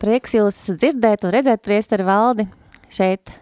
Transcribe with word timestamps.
Prieks 0.00 0.38
jūs 0.38 0.58
dzirdēt 0.80 1.26
un 1.28 1.34
redzēt 1.34 1.60
priesteri 1.64 2.06
valdi 2.06 2.46
šeit 2.90 3.32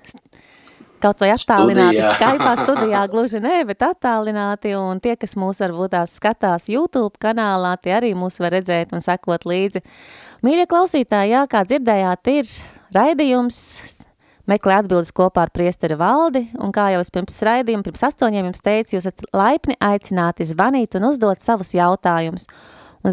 kaut 1.02 1.20
vai 1.22 1.30
attālināti 1.30 2.00
studijā. 2.02 2.14
Skype'ā 2.16 2.54
studijā, 2.64 3.02
gluži 3.12 3.40
nē, 3.42 3.60
bet 3.68 3.84
attālināti, 3.86 4.72
un 4.78 4.98
tie, 5.02 5.14
kas 5.20 5.36
mūs 5.38 5.62
varbūt 5.62 5.94
tās 5.94 6.16
skatās 6.18 6.68
YouTube 6.72 7.14
kanālā, 7.22 7.76
tie 7.82 7.94
arī 7.98 8.10
mūs 8.18 8.40
var 8.42 8.56
redzēt 8.56 8.94
un 8.96 9.04
sekot 9.04 9.46
līdzi. 9.48 9.84
Mīļie 10.46 10.66
klausītāji, 10.70 11.34
jā, 11.36 11.44
kā 11.50 11.62
dzirdējāt, 11.68 12.32
ir 12.34 12.50
raidījums, 12.96 13.60
meklē 14.50 14.80
atbildes 14.82 15.14
kopā 15.14 15.46
ar 15.46 15.54
priesteri 15.54 15.98
valdi, 16.00 16.46
un 16.58 16.74
kā 16.74 16.88
jau 16.94 17.04
es 17.04 17.12
pirms 17.14 17.38
raidījuma, 17.46 17.86
pirms 17.86 18.06
astoņiem 18.10 18.50
jums 18.50 18.64
teicu, 18.64 18.96
jūs 18.96 19.06
esat 19.06 19.30
laipni 19.36 19.78
aicināti 19.78 20.46
zvanīt 20.48 20.98
un 20.98 21.10
uzdot 21.12 21.44
savus 21.44 21.74
jautājumus 21.76 22.48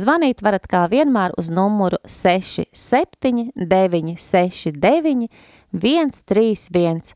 zvanīt 0.02 0.41
varat 0.44 0.66
kā 0.70 0.85
vienmēr 0.91 1.34
uz 1.40 1.49
numuru 1.54 1.98
67 2.09 3.52
969 3.55 5.27
131, 5.76 7.13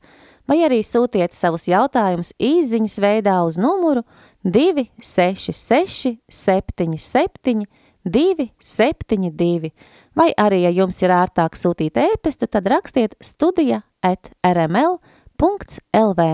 vai 0.50 0.60
arī 0.66 0.80
sūtiet 0.86 1.36
savus 1.38 1.68
jautājumus 1.70 2.34
īziņas 2.40 2.98
veidā 3.02 3.40
uz 3.48 3.58
numuru 3.60 4.04
266 4.44 6.18
77 6.30 7.66
272, 8.06 9.72
vai 10.16 10.30
arī, 10.40 10.64
ja 10.64 10.72
jums 10.74 11.02
ir 11.04 11.12
ērtāk 11.14 11.58
sūtīt 11.60 12.00
ēpestu, 12.00 12.48
tad 12.48 12.68
rakstiet 12.72 13.16
studija 13.22 13.82
at 14.02 14.32
rml.lv. 14.46 16.30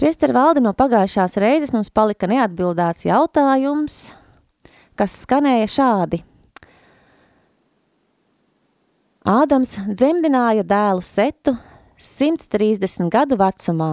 Priester 0.00 0.32
valde 0.32 0.62
no 0.64 0.72
pagājušās 0.76 1.36
reizes 1.40 1.74
mums 1.76 1.90
palika 1.92 2.28
neatbildāts 2.30 3.08
jautājums– 3.08 4.00
kas 5.00 5.22
skanēja 5.24 5.68
šādi. 5.72 6.20
Ādams 9.24 9.76
dzemdināja 9.88 10.64
dēlu 10.66 11.04
Setu 11.04 11.54
130 12.00 13.08
gadu 13.12 13.38
vecumā, 13.40 13.90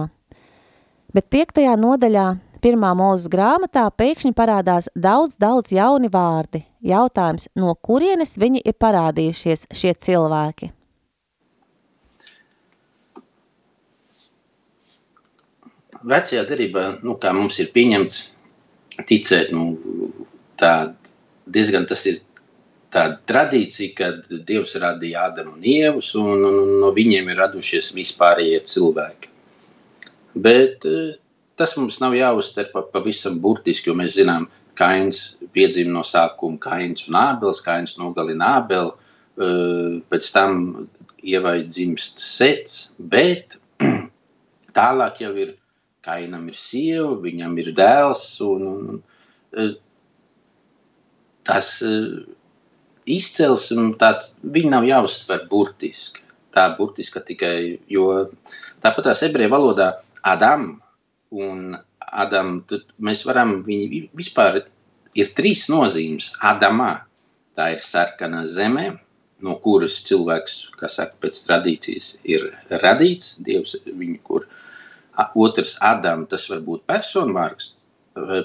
bet 1.16 1.28
piektajā 1.32 1.76
nodaļā 1.80 2.26
pirmā 2.64 2.94
mūzes 2.98 3.28
grāmatā 3.32 3.86
pēkšņi 4.00 4.34
parādās 4.36 4.88
daudz, 4.96 5.36
daudz 5.40 5.72
jauni 5.72 6.10
vārdi. 6.12 6.64
Jautājums, 6.84 7.48
no 7.56 7.74
kurienes 7.74 8.36
viņi 8.40 8.64
ir 8.64 8.76
parādījušies 8.80 9.68
šie 9.72 9.94
cilvēki? 9.94 10.72
Vecajā 16.08 16.44
derībā, 16.48 16.88
nu, 17.04 17.16
kā 17.20 17.32
mums 17.36 17.58
ir 17.60 17.72
pieņemts 17.74 18.24
ticēt, 19.08 19.50
nu, 19.52 19.72
tā 20.60 20.72
diezgan 21.48 21.86
tas 21.88 22.04
ir 22.10 22.20
tāda 22.92 23.18
tradīcija, 23.28 23.94
kad 23.96 24.30
Dievs 24.48 24.76
radīja 24.80 25.28
Ādamu 25.28 25.56
un 25.56 25.64
Ievus, 25.66 26.14
un, 26.18 26.44
un, 26.48 26.60
un 26.64 26.76
no 26.82 26.92
viņiem 26.96 27.28
ir 27.28 27.40
radušies 27.42 27.90
vispārējie 27.96 28.60
cilvēki. 28.70 29.32
Bet 30.38 30.86
eh, 30.88 31.16
tas 31.58 31.74
mums 31.76 31.98
nav 32.02 32.16
jāuztver 32.16 32.70
pa, 32.72 32.84
pavisam 32.92 33.38
burtiski, 33.42 33.90
jo 33.90 33.98
mēs 33.98 34.16
zinām, 34.18 34.48
Kains 34.78 35.32
piedzima 35.50 35.90
no 35.96 36.04
sākuma 36.06 36.60
Kains 36.62 37.08
un 37.08 37.16
Ābels, 37.18 37.58
Kains 37.64 37.96
nogalina 37.98 38.52
Ābelu, 38.60 38.94
eh, 38.94 39.98
pēc 40.08 40.30
tam 40.36 40.60
Ievai 41.18 41.64
dzimst 41.66 42.22
Sets, 42.22 42.92
bet 42.98 43.58
tālāk 44.78 45.24
jau 45.24 45.32
ir 45.34 45.56
Kainam 46.06 46.46
ir 46.48 46.56
sieva, 46.56 47.18
viņam 47.20 47.58
ir 47.60 47.72
dēls, 47.76 48.22
un, 48.46 48.68
un 48.70 49.00
eh, 49.58 49.74
tas 51.48 51.78
uh, 51.86 52.20
izcelsme, 53.08 53.92
viņi 54.42 54.72
nav 54.72 54.86
jāuztver 54.88 55.46
burtiski. 55.50 56.24
Tā 56.54 56.70
burtiska 56.78 57.22
tikai, 57.24 57.78
jo 57.92 58.28
tāpat 58.82 59.10
tās 59.10 59.24
ebreju 59.26 59.52
valodā 59.52 59.92
Adam 60.26 60.70
un 61.32 61.76
Adam, 62.08 62.62
mēs 63.04 63.24
varam, 63.28 63.58
viņi 63.66 64.06
vispār 64.16 64.62
ir 65.18 65.34
trīs 65.36 65.66
nozīmes. 65.72 66.32
Adamā 66.44 66.94
tā 67.58 67.72
ir 67.74 67.84
sarkana 67.84 68.46
zeme, 68.48 68.94
no 69.44 69.58
kuras 69.62 69.98
cilvēks, 70.08 70.56
kā 70.78 70.88
saka, 70.90 71.18
pēc 71.22 71.42
tradīcijas 71.46 72.14
ir 72.26 72.48
radīts, 72.82 73.36
Dievs 73.44 73.76
viņu, 73.86 74.18
kur 74.24 74.48
otrs 75.38 75.76
Adam, 75.84 76.24
tas 76.30 76.48
var 76.50 76.64
būt 76.64 76.86
personvārds, 76.90 77.76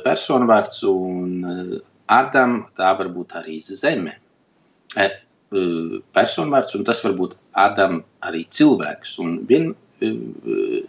personvārds 0.03 0.83
un 0.89 1.79
Adam, 2.11 2.63
tā 2.77 2.91
var 2.97 3.09
būt 3.13 3.35
arī 3.39 3.59
zeme. 3.63 4.17
E, 4.97 5.05
e, 5.05 5.63
personvārds, 6.15 6.75
un 6.75 6.83
tas 6.87 7.03
var 7.05 7.15
būt 7.17 7.35
Adam 7.53 8.01
arī 8.21 8.43
cilvēks. 8.49 9.17
Un 9.23 9.37
vien, 9.47 9.71
e, 10.01 10.83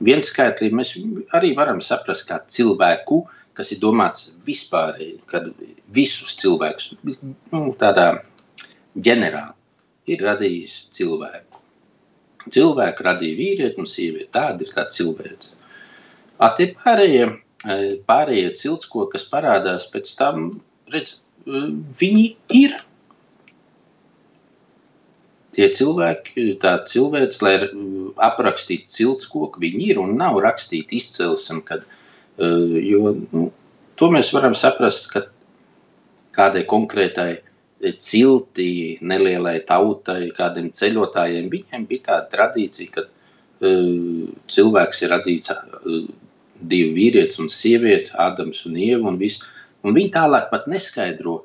viens 0.00 0.32
skaitlī 0.32 0.70
mēs 0.72 0.96
arī 1.36 1.54
varam 1.56 1.80
saprast 1.80 2.28
kā 2.28 2.40
cilvēku, 2.46 3.24
kas 3.54 3.72
ir 3.72 3.80
domāts 3.82 4.36
vispārēji, 4.46 5.20
kad 5.26 5.48
visus 5.92 6.36
cilvēkus, 6.40 6.92
nu, 7.04 7.62
tādā 7.80 8.22
ģenerāli, 8.94 9.56
ir 10.12 10.22
radījis 10.24 10.76
cilvēku. 10.96 11.60
Cilvēku 12.50 13.04
radīja 13.04 13.36
vīrieti 13.36 13.82
un 13.82 13.88
sievieti. 13.90 14.30
Tāda 14.32 14.64
ir 14.64 14.72
tā 14.72 14.86
cilvēks. 14.88 15.54
Tie 16.56 16.66
pārējie 16.72 17.26
pārējie 17.64 18.52
ciltskoki, 18.56 19.16
kas 19.16 19.26
parādās 19.28 19.88
pēc 19.92 20.12
tam, 20.18 20.48
redz, 20.92 21.20
viņi 21.46 22.24
ir. 22.56 22.78
Tie 25.50 25.66
cilvēki, 25.74 26.46
tā 26.62 26.76
cilvēks, 26.86 27.40
lai 27.42 27.56
aprakstītu 28.22 28.92
ciltskoku, 28.94 29.60
viņi 29.60 29.90
ir 29.90 30.00
un 30.00 30.14
nav 30.16 30.38
rakstīti 30.44 31.00
izcelsme, 31.00 31.64
kad, 31.66 31.82
jo 32.38 33.14
nu, 33.18 33.48
to 33.98 34.10
mēs 34.14 34.30
varam 34.32 34.54
saprast, 34.54 35.10
ka 35.10 35.26
kādai 36.36 36.62
konkrētai 36.70 37.32
ciltī, 37.98 39.00
nelielai 39.02 39.58
tautai, 39.66 40.30
kādiem 40.36 40.70
ceļotājiem, 40.76 41.50
viņiem 41.52 41.86
bija 41.90 42.06
tāda 42.12 42.30
tradīcija, 42.36 42.94
ka 42.94 43.08
cilvēks 44.54 45.02
ir 45.04 45.12
radīts 45.12 45.52
divi 46.60 46.92
vīrietis 46.96 47.40
un 47.42 47.50
sieviete, 47.52 48.12
Ādams 48.20 48.64
un 48.68 48.76
Ieva. 48.76 49.08
Un 49.10 49.18
viss. 49.20 49.42
un 49.82 49.96
viņi 49.96 50.12
tālāk 50.12 50.50
pat 50.50 50.66
neskaidro, 50.68 51.44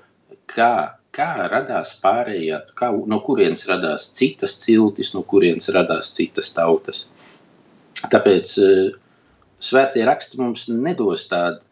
kā, 0.52 0.98
kā 1.16 1.30
radās 1.52 1.96
pārējā, 2.03 2.62
kā, 2.76 2.92
no 2.92 3.22
kurienes 3.24 3.66
radās 3.70 4.09
citas 4.18 4.58
ciltis, 4.59 5.14
no 5.16 5.24
kurienes 5.24 5.70
radās 5.72 6.12
citas 6.16 6.52
tautas. 6.54 7.06
Tāpēc 8.12 8.58
uh, 8.59 8.98
svētie 9.64 10.04
raksti 10.06 10.42
mums 10.42 10.68
nedos 10.70 11.30
tādu 11.31 11.64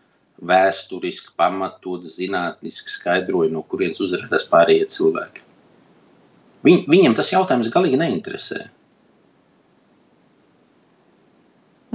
vēsturiski 0.44 1.36
pamatot, 1.38 2.04
zinātniski 2.04 2.92
skaidrojumu, 2.92 3.60
no 3.60 3.66
kurienes 3.68 4.02
uzrādās 4.04 4.48
pārējie 4.52 4.88
cilvēki. 4.96 5.44
Viņ, 6.64 6.80
viņam 6.88 7.16
tas 7.20 7.32
jautājums 7.32 7.72
galīgi 7.72 8.00
neinteresē. 8.00 8.64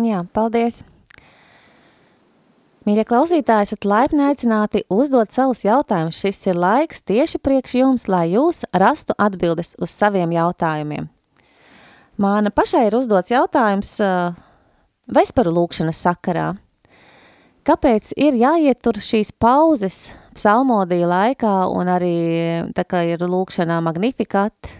Jā, 0.05 0.23
paldies! 0.33 0.85
Mīļie 2.89 3.03
klausītāji, 3.05 3.67
esat 3.67 3.85
laipni 3.85 4.23
aicināti 4.25 4.81
uzdot 4.89 5.29
savus 5.29 5.61
jautājumus. 5.61 6.23
Šis 6.23 6.39
ir 6.49 6.57
laiks 6.57 7.03
tieši 7.05 7.37
priekš 7.45 7.75
jums, 7.77 8.07
lai 8.09 8.31
jūs 8.31 8.63
rastu 8.73 9.13
atbildes 9.21 9.75
uz 9.77 9.93
saviem 9.93 10.33
jautājumiem. 10.33 11.11
Māna 12.17 12.49
pašai 12.49 12.87
ir 12.87 12.97
uzdots 12.97 13.35
jautājums 13.35 13.93
uh, 14.01 14.33
vesparu 15.05 15.53
lūkšanas 15.59 16.01
sakarā. 16.01 16.49
Kāpēc 17.69 18.15
ir 18.17 18.41
jāietur 18.41 19.03
šīs 19.05 19.35
pauzes 19.37 20.07
psalmodija 20.33 21.13
laikā 21.13 21.55
un 21.69 21.93
arī 21.93 22.17
tā 22.73 22.89
kā 22.89 23.05
ir 23.05 23.21
lūkšanā 23.21 23.83
Magnificat 23.85 24.77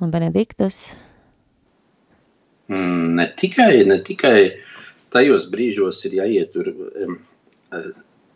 un 0.00 0.08
Benediktus? 0.14 0.94
Mm, 2.72 3.18
ne 3.20 3.28
tikai, 3.36 3.82
ne 3.84 4.00
tikai 4.00 4.38
uh, 4.46 4.70
tajos 5.14 5.46
brīžos 5.50 6.02
ir 6.08 6.18
jāietur. 6.20 6.74
Um, 7.04 7.22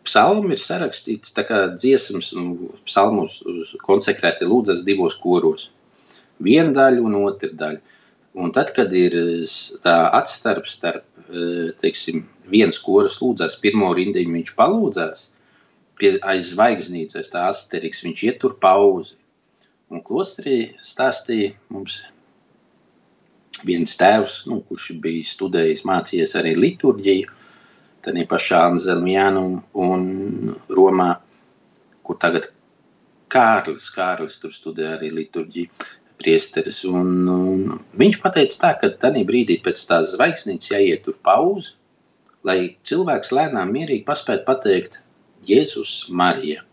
Psalmi 0.07 0.55
ir 0.55 0.61
sarakstīts 0.63 1.35
tā 1.35 1.43
kā 1.45 1.57
dziesmas, 1.75 2.31
un 2.33 2.71
psalmus 2.87 3.35
konsekrēti 3.83 4.47
lūdzas 4.47 4.85
divos 4.87 5.17
koros. 5.19 5.69
viena 6.39 6.71
daļa 6.73 7.01
un 7.03 7.15
otra 7.19 7.49
daļa. 7.61 7.81
Un 8.39 8.53
tad, 8.55 8.71
kad 8.73 8.93
ir 8.95 9.13
tā 9.83 9.95
atstarpe 10.15 10.71
starp, 10.71 11.03
teiksim, 11.83 12.23
viens 12.49 12.79
koris 12.81 13.19
lūdzās 13.21 13.57
pirmo 13.61 13.91
rindiņu, 13.93 14.33
viņš 14.37 14.53
palūdzās, 14.57 15.25
pie, 15.99 16.15
aiz 16.23 16.53
zvaigznīcas 16.53 17.33
tā 17.33 17.49
asteriks, 17.49 18.03
viņš 18.05 18.23
ietur 18.31 18.55
pauzi. 18.61 19.17
Un 19.89 20.01
klosterī 20.05 20.59
stāstīja 20.85 21.53
mums 21.73 21.99
viens 23.67 23.97
tēvs, 23.99 24.43
nu, 24.49 24.61
kurš 24.67 24.91
bija 25.03 25.27
studējis, 25.27 25.85
mācījies 25.87 26.35
arī 26.39 26.55
liturģiju, 26.57 27.35
tad 28.05 28.19
pašā 28.29 28.61
Anzelmijānu 28.69 29.45
un 29.85 30.05
Romā, 30.71 31.11
kur 32.07 32.19
tagad 32.21 32.49
Kārlis, 33.29 33.89
Kārlis 33.93 34.39
tur 34.41 34.53
studē 34.55 34.95
arī 34.95 35.11
liturģiju, 35.13 35.69
priesteris. 36.19 36.81
Un, 36.89 37.11
un 37.31 37.77
viņš 37.99 38.21
pateica 38.23 38.61
tā, 38.63 38.71
ka 38.81 38.91
tajā 39.03 39.23
brīdī 39.27 39.59
pēc 39.63 39.83
tās 39.89 40.13
zvaigznītes 40.15 40.73
jāiet 40.73 41.05
tur 41.05 41.17
pauze, 41.25 41.75
lai 42.47 42.75
cilvēks 42.87 43.33
lēnām 43.35 43.71
mierīgi 43.75 44.07
paspētu 44.07 44.45
pateikt 44.47 44.99
Jēzus 45.47 46.09
Marija. 46.09 46.63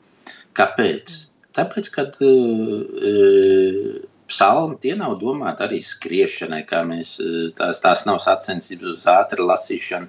Kāpēc? 0.56 1.14
Tāpēc, 1.56 1.90
kad 1.94 2.18
uh, 2.24 3.96
psalmi 4.30 4.78
tie 4.82 4.94
nav 4.98 5.16
domāti 5.20 5.64
arī 5.66 5.80
skriešanai, 5.84 6.62
kā 6.68 6.82
mēs 6.86 7.16
tās, 7.58 7.82
tās 7.84 8.04
nav 8.08 8.20
sacensības 8.24 8.96
uz 8.96 9.06
ātru 9.10 9.46
lasīšanu. 9.48 10.08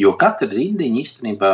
Jo 0.00 0.14
katra 0.20 0.48
rindiņa 0.50 1.00
īstenībā 1.02 1.52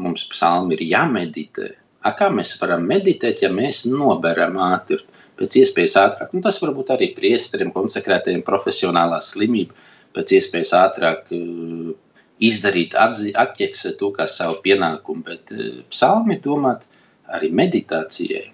mums 0.00 0.26
psalmi 0.32 0.76
ir 0.76 0.84
jāmeditē. 0.90 1.70
A, 2.00 2.14
kā 2.16 2.30
mēs 2.32 2.54
varam 2.60 2.86
meditēt, 2.88 3.42
ja 3.44 3.50
mēs 3.52 3.84
noberam 3.88 4.56
ātri, 4.64 5.00
pēc 5.40 5.58
iespējas 5.62 5.96
ātrāk? 6.00 6.30
Nu, 6.32 6.40
tas 6.44 6.60
varbūt 6.62 6.94
arī 6.94 7.10
priesteriem, 7.16 7.72
konsekrētajiem 7.74 8.44
profesionālā 8.46 9.18
slimība, 9.24 9.76
pēc 10.16 10.32
iespējas 10.38 10.72
ātrāk 10.78 11.34
uh, 11.36 11.90
izdarīt, 12.40 12.96
atķeksēt 12.96 13.98
to 14.00 14.10
kā 14.16 14.26
savu 14.30 14.62
pienākumu. 14.64 15.26
Bet 15.28 15.52
uh, 15.52 15.82
psalmi 15.92 16.38
ir 16.38 16.42
domāti 16.46 16.88
arī 17.36 17.52
meditācijai. 17.60 18.48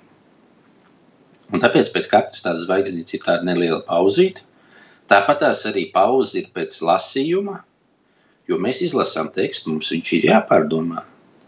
Un 1.55 1.63
tāpēc 1.63 1.91
pēc 1.95 2.09
katras 2.11 2.43
tādas 2.43 2.65
zvaigznītes 2.67 3.15
ir 3.17 3.23
tāda 3.23 3.47
neliela 3.47 3.83
pauzīte. 3.87 4.43
Tāpat 5.11 5.45
tās 5.45 5.63
arī 5.69 5.87
pauze 5.95 6.41
ir 6.41 6.49
pēc 6.55 6.81
lasījuma, 6.83 7.61
jo 8.51 8.59
mēs 8.63 8.83
izlasām 8.83 9.31
tekstu, 9.35 9.71
mums 9.71 9.93
viņš 9.95 10.13
ir 10.17 10.27
jāpārdomā. 10.33 11.05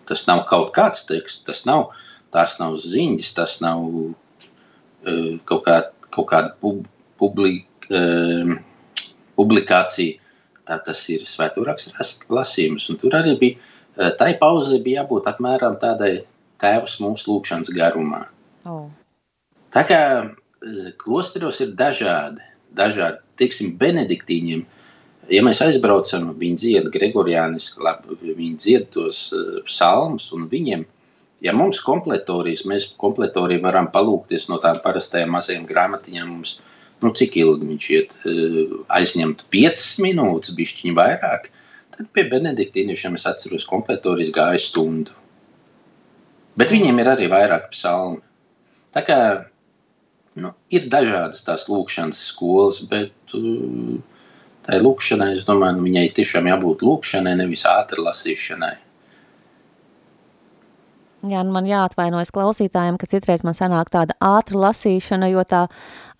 Tas 0.08 0.22
nav 0.28 0.44
kaut 0.50 0.70
kāds 0.76 1.02
teksts, 1.08 1.42
tas 1.48 1.64
nav, 1.66 1.90
tās 2.34 2.54
nav 2.62 2.78
ziņas, 2.84 3.32
tas 3.34 3.58
nav 3.64 3.82
uh, 3.82 5.34
kaut, 5.50 5.64
kā, 5.66 5.80
kaut 6.14 6.30
kāda 6.30 6.54
pub, 6.62 6.86
publik, 7.18 7.66
uh, 7.90 8.54
publikācija. 9.38 10.22
Tā 10.68 10.78
tas 10.84 11.02
ir 11.10 11.26
svētūrakstu 11.26 12.30
lasījums. 12.30 12.86
Un 12.92 13.02
tur 13.02 13.18
arī 13.18 13.34
bija, 13.40 13.58
uh, 13.98 14.14
tai 14.20 14.36
pauzē 14.38 14.78
bija 14.84 15.02
jābūt 15.02 15.26
apmēram 15.32 15.80
tādai 15.82 16.20
tēvs 16.62 17.00
mūsu 17.02 17.32
lūkšanas 17.32 17.74
garumā. 17.74 18.28
Oh. 18.68 18.86
Tā 19.74 19.84
kā 19.88 20.02
eh, 20.24 20.90
klosteros 21.00 21.60
ir 21.64 21.74
dažādi, 21.76 22.44
dažādi 22.76 23.20
teiksim, 23.40 23.74
benediktīņiem. 23.80 24.64
Ja 25.28 25.42
mēs 25.44 25.60
aizbraucam, 25.60 26.30
viņi 26.40 26.60
dzied 26.62 26.86
Gregoriāniski, 26.94 27.82
labi, 27.84 28.16
viņi 28.24 28.54
dzied 28.56 28.86
tos 28.94 29.26
uh, 29.36 29.58
psalmus, 29.66 30.30
un 30.32 30.46
viņiem, 30.48 30.86
ja 31.44 31.52
mums 31.52 31.82
kompletorijas, 31.84 32.64
mēs 32.70 32.86
kompletoriju 32.96 33.60
varam 33.66 33.90
palūkties 33.92 34.48
no 34.48 34.56
tām 34.62 34.80
parastajām 34.80 35.34
mazajām 35.36 35.66
grāmatiņām, 35.68 36.30
mums, 36.32 36.54
nu, 37.04 37.12
cik 37.12 37.36
ilgi 37.42 37.68
viņš 37.74 37.90
iet, 37.98 38.16
uh, 38.24 38.78
aizņemt 38.96 39.44
5 39.52 39.86
minūtes, 40.06 40.56
bišķiņi 40.56 40.96
vairāk, 40.96 41.52
tad 41.98 42.08
pie 42.16 42.24
benediktīniešiem 42.32 43.20
es 43.20 43.28
atceros 43.28 43.68
kompletorijas 43.68 44.32
gāju 44.32 44.64
stundu. 44.64 45.18
Bet 46.58 46.72
viņiem 46.72 47.04
ir 47.04 47.12
arī 47.12 47.28
vairāk 47.30 47.68
psalmi. 47.76 48.24
Tā 48.96 49.04
kā 49.04 49.20
Nu, 50.38 50.52
ir 50.70 50.86
dažādas 50.92 51.42
tās 51.46 51.66
lūkšanas 51.70 52.18
skolas, 52.30 52.82
bet 52.90 53.36
uh, 53.36 53.96
tai 54.66 54.80
lūkšanai, 54.84 55.32
es 55.38 55.46
domāju, 55.48 55.78
nu, 55.78 55.86
viņai 55.88 56.10
tiešām 56.18 56.50
jābūt 56.50 56.84
lūkšanai, 56.86 57.34
nevis 57.40 57.64
ātri 57.68 58.04
lasīšanai. 58.04 58.76
Jā, 61.26 61.40
nu 61.42 61.50
man 61.50 61.66
jāatvainojas 61.66 62.30
klausītājiem, 62.30 62.94
ka 62.94 63.08
citreiz 63.10 63.42
man 63.42 63.56
sanāk 63.56 63.88
tāda 63.90 64.14
ātra 64.22 64.60
lasīšana, 64.68 65.26
jo 65.32 65.42
tā 65.42 65.64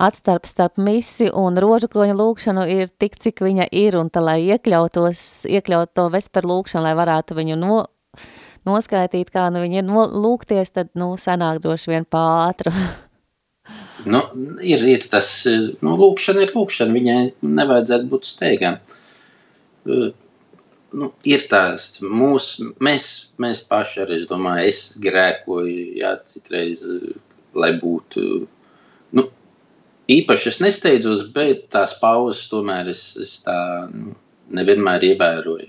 atstarp 0.03 0.49
starp 0.49 0.81
misi 0.83 1.29
un 1.31 1.61
rožakroņa 1.63 2.17
lūkšanu 2.19 2.65
ir 2.75 2.91
tik, 2.99 3.15
cik 3.23 3.45
viņa 3.47 3.69
ir, 3.79 3.95
un 4.01 4.11
tā, 4.11 4.25
lai 4.25 4.41
iekļautos, 4.49 5.47
iekļaut 5.47 5.95
to 5.95 6.09
vesperu 6.11 6.51
lūkšanu, 6.51 6.89
lai 6.89 6.97
varētu 6.99 7.39
viņu 7.39 7.61
no, 7.63 7.85
noskaitīt, 8.67 9.31
kā 9.31 9.47
nu 9.55 9.63
viņi 9.63 9.85
ir 9.85 9.87
no, 9.87 10.03
lūgties, 10.11 10.75
tad, 10.75 10.91
nu, 10.99 11.13
sanāk 11.15 11.63
droši 11.63 11.95
vien 11.95 12.09
pātru. 12.09 12.75
Nu, 14.07 14.23
ir, 14.63 14.85
ir 14.87 15.05
tas, 15.11 15.29
nu, 15.83 15.97
lūkšana 15.99 16.45
ir 16.45 16.55
lūkšana, 16.55 16.95
viņai 16.95 17.21
nevajadzētu 17.43 18.11
būt 18.13 18.29
steigam. 18.29 18.79
Nu, 19.89 21.09
ir 21.29 21.43
tās, 21.51 21.89
mūs, 22.01 22.53
mēs, 22.85 23.09
mēs 23.43 23.65
paši 23.69 24.05
arī, 24.05 24.21
es 24.23 24.29
domāju, 24.31 24.69
es 24.71 24.83
grēkoju, 25.03 25.83
jā, 25.99 26.15
citreiz, 26.31 26.87
lai 27.59 27.73
būtu, 27.81 28.25
nu, 29.19 29.27
īpaši 30.15 30.51
es 30.53 30.63
nesteidzos, 30.65 31.27
bet 31.35 31.67
tās 31.75 31.97
pauzes 32.01 32.47
tomēr 32.53 32.89
es, 32.95 33.03
es 33.21 33.37
tā, 33.45 33.59
nu, 33.93 34.15
nevienmēr 34.55 35.11
ievēroju 35.11 35.69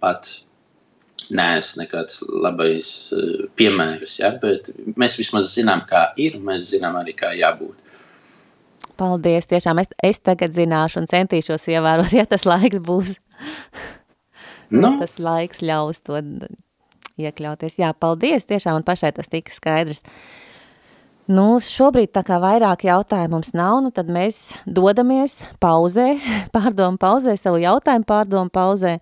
pats 0.00 0.43
neesmu 1.30 1.84
nekāds 1.84 2.20
labais 2.28 2.90
uh, 3.14 3.46
piemērs, 3.58 4.18
ja, 4.20 4.32
bet 4.42 4.70
mēs 5.00 5.18
vismaz 5.20 5.52
zinām, 5.54 5.84
kā 5.88 6.08
ir, 6.20 6.38
un 6.38 6.48
mēs 6.50 6.68
zinām 6.72 6.98
arī, 7.00 7.16
kā 7.16 7.32
jābūt. 7.38 7.80
Paldies, 9.00 9.48
tiešām 9.50 9.80
es, 9.82 9.90
es 10.06 10.20
tagad 10.22 10.54
zināšu 10.54 11.00
un 11.02 11.10
centīšos 11.10 11.66
ievērot, 11.72 12.14
ja 12.14 12.26
tas 12.30 12.46
laiks 12.46 12.82
būs. 12.84 13.16
Nu. 14.74 14.94
Tas 15.00 15.18
laiks 15.22 15.60
ļaus 15.66 16.00
to 16.06 16.20
iekļauties. 17.20 17.78
Jā, 17.82 17.92
paldies, 17.94 18.46
tiešām 18.48 18.80
un 18.80 18.86
pašai 18.86 19.12
tas 19.16 19.30
tika 19.30 19.54
skaidrs. 19.54 20.02
Nu, 21.30 21.56
šobrīd 21.62 22.12
tā 22.12 22.20
kā 22.26 22.36
vairāk 22.42 22.84
jautājumu 22.84 23.38
mums 23.38 23.54
nav, 23.56 23.78
nu 23.80 23.88
tad 23.94 24.10
mēs 24.12 24.58
dodamies 24.68 25.46
pauzē, 25.62 26.18
pārdomu 26.54 27.00
pauzē, 27.00 27.36
savu 27.40 27.62
jautājumu 27.62 28.08
pārdomu 28.08 28.52
pauzē. 28.52 28.98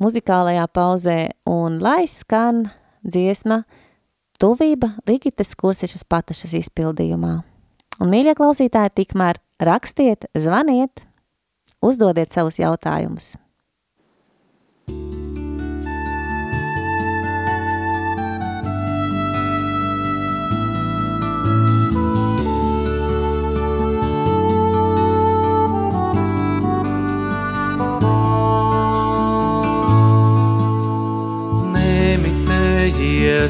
Muzikālajā 0.00 0.64
pauzē 0.72 1.18
un 1.48 1.80
lai 1.82 2.06
skan 2.08 2.66
dziesma 3.04 3.62
Tuvība 4.40 4.94
Ligitas 5.06 5.52
kursišas 5.58 6.02
patašas 6.08 6.54
izpildījumā. 6.58 7.34
Un, 8.00 8.10
mīļie 8.10 8.34
klausītāji, 8.38 8.94
tikmēr 9.02 9.38
rakstiet, 9.62 10.26
zvaniet, 10.34 11.04
uzdodiet 11.84 12.34
savus 12.34 12.58
jautājumus. 12.58 13.36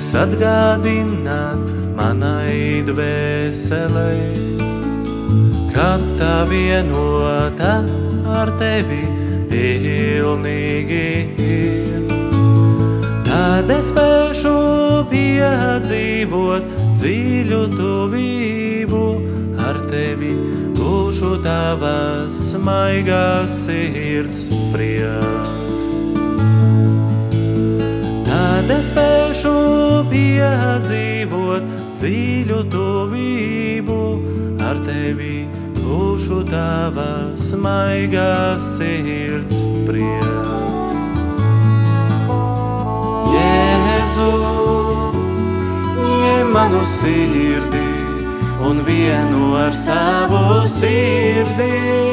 Nemitējies 0.02 0.14
atgādināt 0.18 1.62
manai 1.96 2.82
dvēselē, 2.82 4.34
kad 5.72 6.02
tā 6.18 6.44
vienota 6.48 7.84
ar 8.26 8.50
tevi 8.58 9.04
pilnīgi 9.50 11.06
ir. 11.38 12.02
Tad 13.26 13.70
es 13.70 13.92
spēšu 13.92 15.06
piedzīvot 15.10 16.62
dziļu 16.96 17.62
tuvību 17.76 19.04
ar 19.62 19.80
tevi, 19.86 20.34
būšu 20.76 21.42
tavas 21.44 22.54
maigās 22.58 23.64
sirds 23.64 24.48
prieks 24.72 25.61
tad 28.72 28.78
es 28.80 28.88
spēšu 28.88 29.52
piedzīvot 30.08 31.64
dziļu 31.98 32.60
tuvību 32.72 33.98
ar 34.64 34.80
tevi, 34.84 35.44
būšu 35.76 36.40
tavas 36.48 37.50
maigās 37.60 38.64
sirds 38.78 39.58
prieks. 39.84 40.96
Jēzu, 43.34 44.30
ņem 46.00 46.56
manu 46.56 46.80
sirdi 46.84 47.84
un 48.64 48.80
vienu 48.88 49.52
ar 49.60 49.76
savu 49.76 50.64
sirdī. 50.68 52.11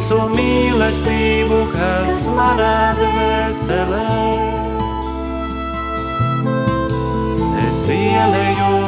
Visu 0.00 0.16
mīlestību, 0.32 1.56
kas 1.74 2.30
manā 2.32 2.96
dvēselē. 2.96 4.04
Es 7.66 7.76
ieleju 7.92 8.78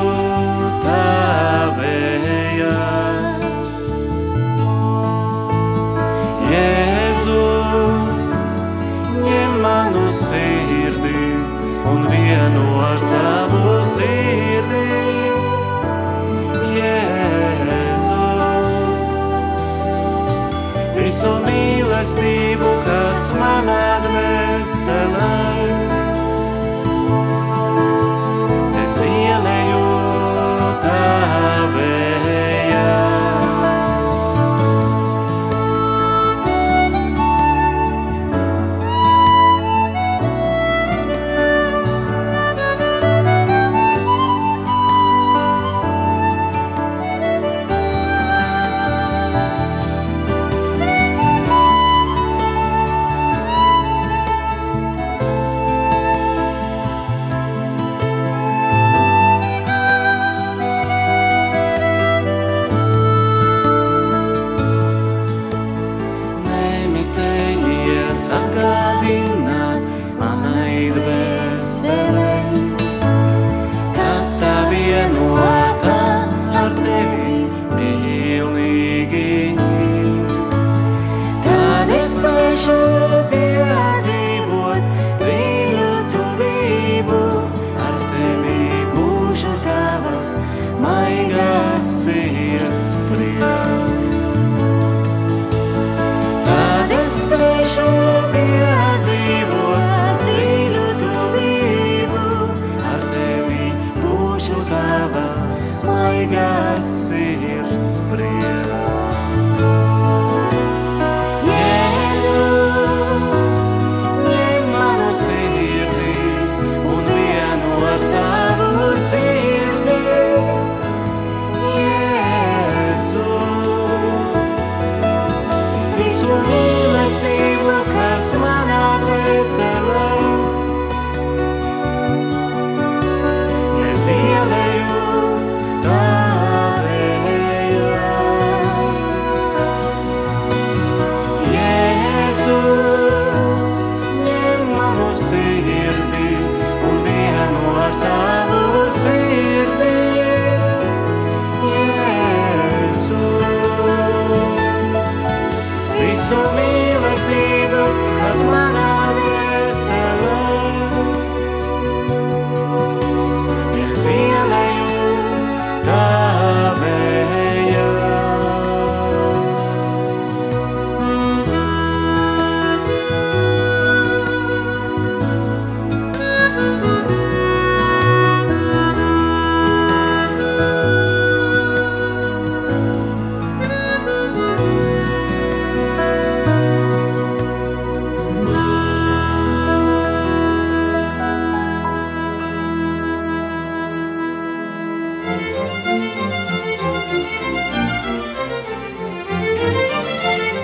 tavējā. 0.87 2.79
Jēzu, 6.49 7.45
ņem 9.21 9.53
manu 9.67 10.07
sirdi 10.25 11.29
un 11.93 11.99
vienu 12.09 12.67
ar 12.89 12.99
savu 13.05 13.77
sirdi. 13.99 14.87
Jēzu, 16.81 17.22
visu 21.13 21.31
mīlestību, 21.45 22.71
kas 22.87 23.33
manā 23.37 24.01
dvēselē. 24.01 25.35
Es 28.81 28.97
ieleju 29.05 29.62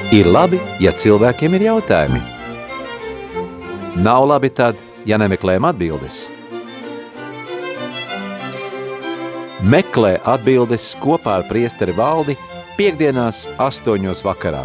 Ir 0.09 0.25
labi, 0.25 0.57
ja 0.81 0.89
cilvēkiem 0.97 1.53
ir 1.59 1.67
jautājumi. 1.67 2.23
Nav 4.01 4.25
labi 4.25 4.49
tad, 4.49 4.79
ja 5.05 5.19
nemeklējam 5.21 5.67
atbildes. 5.69 6.23
Meklē 9.61 10.15
atbildes 10.25 10.95
kopā 11.03 11.37
ar 11.43 11.47
priesteri 11.51 11.93
valdi 11.93 12.39
piekdienās 12.79 13.45
astoņos 13.61 14.25
vakarā. 14.25 14.65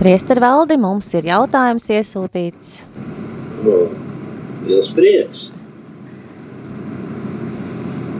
Priester 0.00 0.40
valdi, 0.40 0.80
mums 0.80 1.12
ir 1.20 1.28
jautājums 1.28 1.90
iesūtīts. 1.92 2.78
No, 3.68 3.82
liels 4.64 4.88
prieks. 4.96 5.51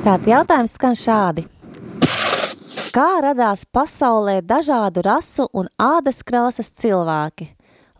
Tātad 0.02 0.24
jautājums 0.26 0.72
skan 0.74 0.96
šādi. 0.98 1.42
Kā 2.90 3.20
radās 3.22 3.60
pasaulē 3.70 4.40
dažādu 4.42 5.04
rasu 5.06 5.44
un 5.54 5.68
ādas 5.78 6.24
krāsas 6.26 6.72
cilvēki? 6.74 7.46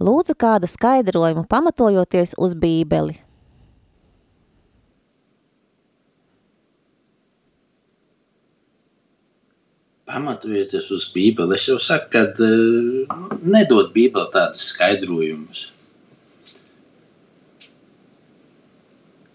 Lūdzu 0.03 0.35
kādu 0.35 0.67
skaidrojumu 0.67 1.45
pamatojoties 1.47 2.35
uz 2.43 2.57
bībeli. 2.59 3.15
Pamatojoties 10.11 10.91
uz 10.91 11.07
Bībeli, 11.15 11.55
es 11.55 11.69
jau 11.71 11.79
saku, 11.79 12.11
ka 12.13 12.27
uh, 12.43 13.39
nedod 13.47 13.95
Bībeli 13.95 14.27
tādas 14.35 14.67
skaidrojumus. 14.75 15.72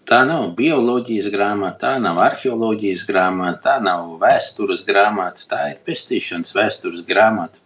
Tā 0.08 0.22
nav 0.24 0.54
bioloģijas 0.56 1.26
grāmata, 1.34 1.78
tā 1.82 1.90
nav 2.00 2.16
arheoloģijas 2.24 3.02
grāmata, 3.04 3.58
tā 3.66 3.74
nav 3.84 4.14
vēstures 4.22 4.84
grāmata. 4.88 5.44
Tā 5.50 5.58
ir 5.74 5.82
pestīšanas 5.84 6.54
vēstures 6.56 7.02
grāmata, 7.08 7.60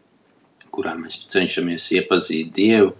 kurā 0.74 0.96
mēs 0.98 1.20
cenšamies 1.30 1.86
iepazīt 2.00 2.50
Dievu. 2.56 2.96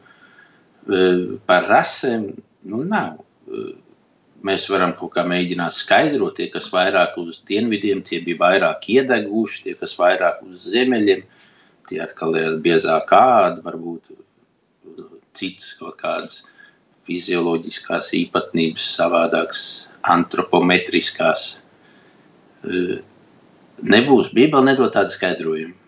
Uh, 0.86 1.40
Par 1.46 1.66
rasēm 1.70 2.28
nu, 2.70 2.84
nav. 2.86 3.18
Uh, 3.50 3.72
Mēs 4.42 4.64
varam 4.66 4.90
kaut 4.98 5.12
kā 5.14 5.22
mēģināt 5.22 5.74
skaidrot, 5.76 6.34
tie, 6.34 6.48
kas 6.50 6.64
vairāk 6.72 7.14
uz 7.22 7.44
dienvidiem, 7.46 8.00
tie 8.02 8.18
bija 8.26 8.40
vairāk 8.40 8.88
iedeguši, 8.90 9.60
tie, 9.68 9.74
kas 9.78 9.94
vairāk 9.94 10.40
uz 10.42 10.64
ziemeļiem, 10.72 11.22
tie 11.86 12.00
atkal 12.02 12.34
ir 12.40 12.56
biezāk 12.64 13.06
kāda, 13.12 13.62
varbūt 13.62 14.10
cits 15.38 15.76
kaut 15.78 15.94
kādas 16.02 16.40
fizioloģiskās 17.08 18.12
īpatnības, 18.18 18.88
savādākas, 18.96 19.62
antropometriskās. 20.12 21.46
Nebūs, 23.82 24.32
Bībele 24.34 24.70
nedod 24.70 24.92
tādu 24.94 25.14
skaidrojumu. 25.14 25.78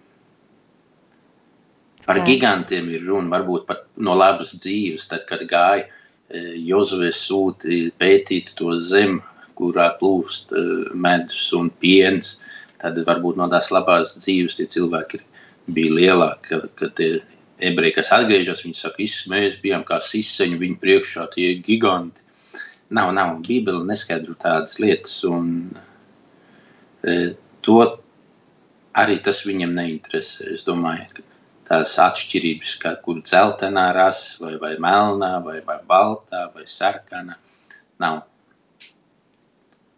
Par 2.04 2.20
gigantiem 2.26 2.90
ir 2.92 3.06
runa, 3.08 3.30
varbūt 3.32 3.68
pat 3.68 3.86
no 3.96 4.16
labas 4.18 4.52
dzīves, 4.58 5.06
tad, 5.08 5.24
kad 5.28 5.46
gāja 5.48 5.86
Jozue 6.34 7.12
sūti 7.14 7.92
pētīt 8.00 8.52
to 8.58 8.74
zemi, 8.80 9.22
kurā 9.54 9.90
plūst 10.00 10.50
medus 10.98 11.46
un 11.56 11.70
piens, 11.80 12.34
tad 12.82 12.98
varbūt 13.06 13.38
no 13.38 13.46
tās 13.52 13.70
labās 13.72 14.16
dzīves 14.18 14.58
tie 14.58 14.66
cilvēki 14.74 15.20
bija 15.74 15.94
lielāki, 15.98 16.48
ka, 16.50 16.58
ka 16.80 16.90
tie 16.98 17.10
ebreji, 17.62 17.94
kas 17.98 18.12
atgriežas, 18.16 18.64
viņi 18.64 18.78
saka, 18.78 19.08
mēs 19.32 19.58
bijām 19.62 19.84
kā 19.86 20.00
siseņi, 20.02 20.60
viņu 20.60 20.80
priekšā 20.82 21.26
tie 21.34 21.54
giganti. 21.64 22.22
Nav, 22.94 23.12
nav, 23.16 23.38
Bībele 23.46 23.84
neskaidro 23.88 24.36
tādas 24.38 24.78
lietas, 24.78 25.16
un 25.26 25.70
e, 27.02 27.34
to 27.64 27.78
arī 28.94 29.18
tas 29.24 29.42
viņam 29.46 29.72
neinteresē. 29.74 30.52
Es 30.54 30.66
domāju, 30.66 31.08
ka 31.16 31.24
tās 31.70 31.96
atšķirības, 32.02 32.76
kā 32.82 32.94
kur 33.02 33.22
dzeltenā 33.24 33.88
rasa, 33.96 34.36
vai, 34.42 34.54
vai 34.60 34.74
melnā, 34.82 35.38
vai, 35.44 35.58
vai 35.66 35.78
baltā, 35.88 36.46
vai 36.54 36.68
sarkanā, 36.68 37.38
nav. 38.02 38.22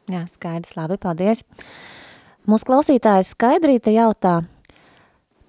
Jā, 0.07 0.23
skaidrs, 0.31 0.77
labi, 0.79 1.01
paldies. 1.03 1.43
Mūsu 2.47 2.69
klausītājs 2.69 3.33
Skaidrīte 3.35 3.91
jautā, 3.91 4.39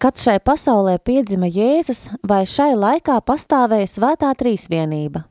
kad 0.01 0.19
šai 0.21 0.37
pasaulē 0.43 0.97
piedzima 1.03 1.49
Jēzus, 1.49 2.07
vai 2.23 2.43
šai 2.45 2.73
laikā 2.77 3.19
pastāvēja 3.25 3.89
svētā 3.91 4.33
trīsvienība? 4.37 5.25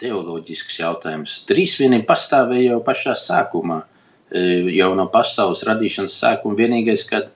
Teoloģisks 0.00 0.78
jautājums. 0.80 1.42
Trīsvienība 1.48 2.08
pastāvēja 2.14 2.74
jau 2.74 2.84
pašā 2.86 3.16
sākumā– 3.18 3.82
E, 4.30 4.40
jau 4.76 4.92
no 4.94 5.08
pasaules 5.10 5.64
radīšanas 5.66 6.14
sākuma 6.22 6.54
vienīgais, 6.60 7.02
kad 7.10 7.32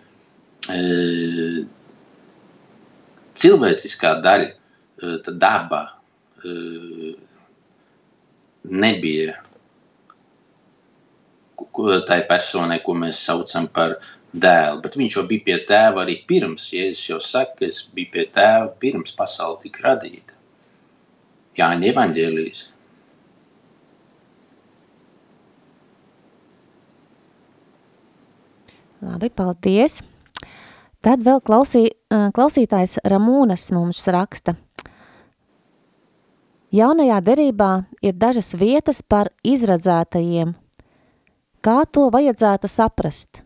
e, 0.71 1.64
cilvēciskā 3.43 4.12
daļa, 4.23 4.53
e, 5.03 5.17
daba 5.43 5.81
e, 6.38 7.14
nebija 8.71 9.35
tai 12.09 12.21
personai, 12.28 12.81
ko 12.85 12.95
mēs 12.99 13.21
saucam 13.26 13.66
par 13.66 13.97
dēlu, 14.35 14.81
bet 14.83 14.97
viņš 14.99 15.16
jau 15.19 15.25
bija 15.31 15.45
pie 15.47 15.59
tēva 15.69 16.02
arī 16.04 16.19
pirms, 16.28 16.69
Jēzus 16.75 17.09
jau 17.11 17.21
saka, 17.23 17.59
ka 17.61 17.66
es 17.69 17.83
biju 17.95 18.12
pie 18.14 18.26
tēva 18.35 18.71
pirms 18.83 19.14
pasauli 19.16 19.66
tika 19.66 19.88
radīta. 19.88 20.35
Jāņa 21.59 21.90
evaņģēlijas. 21.93 22.64
Labi, 29.04 29.28
paldies. 29.28 30.00
Tad 31.04 31.21
vēl 31.21 31.43
klausī, 31.45 31.90
klausītājs 32.09 32.97
Ramūnas 33.04 33.69
mums 33.76 34.00
raksta. 34.09 34.57
Jaunajā 36.75 37.21
derībā 37.23 37.71
ir 38.02 38.16
dažas 38.19 38.54
vietas 38.59 39.02
par 39.04 39.28
izradzētajiem. 39.47 40.57
Kā 41.64 41.78
to 41.88 42.11
vajadzētu 42.12 42.68
saprast? 42.68 43.38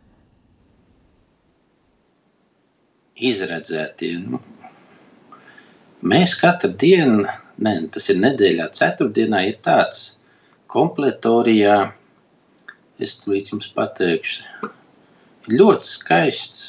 Izredzētie. 3.28 4.10
Nu, 4.18 4.40
mēs 6.02 6.34
katru 6.40 6.72
dienu, 6.82 7.28
ne, 7.62 7.74
tas 7.94 8.10
ir 8.10 8.18
nedēļā, 8.24 8.66
ceturtdienā 8.80 9.44
ir 9.52 9.60
tāds 9.62 10.02
kompletorijā, 10.74 11.78
es 12.98 13.16
tulīt 13.22 13.54
jums 13.54 13.70
pateikšu, 13.78 14.72
ļoti 15.54 15.92
skaists. 15.92 16.66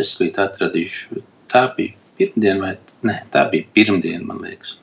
Es 0.00 0.16
to 0.16 0.32
atradīšu. 0.42 1.20
Tā 1.52 1.66
bija 1.76 1.96
pirmdiena, 2.16 2.58
vai 2.64 2.74
ne? 3.08 3.20
Tā 3.32 3.44
bija 3.52 3.68
pirmdiena, 3.76 4.24
man 4.24 4.40
liekas. 4.44 4.78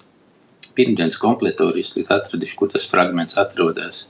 Pirmdienas 0.77 1.17
kompletorijas 1.21 1.95
līdz 1.97 2.13
atradīšu, 2.13 2.57
kur 2.61 2.71
tas 2.73 2.85
fragments 2.89 3.37
atrodas. 3.41 4.07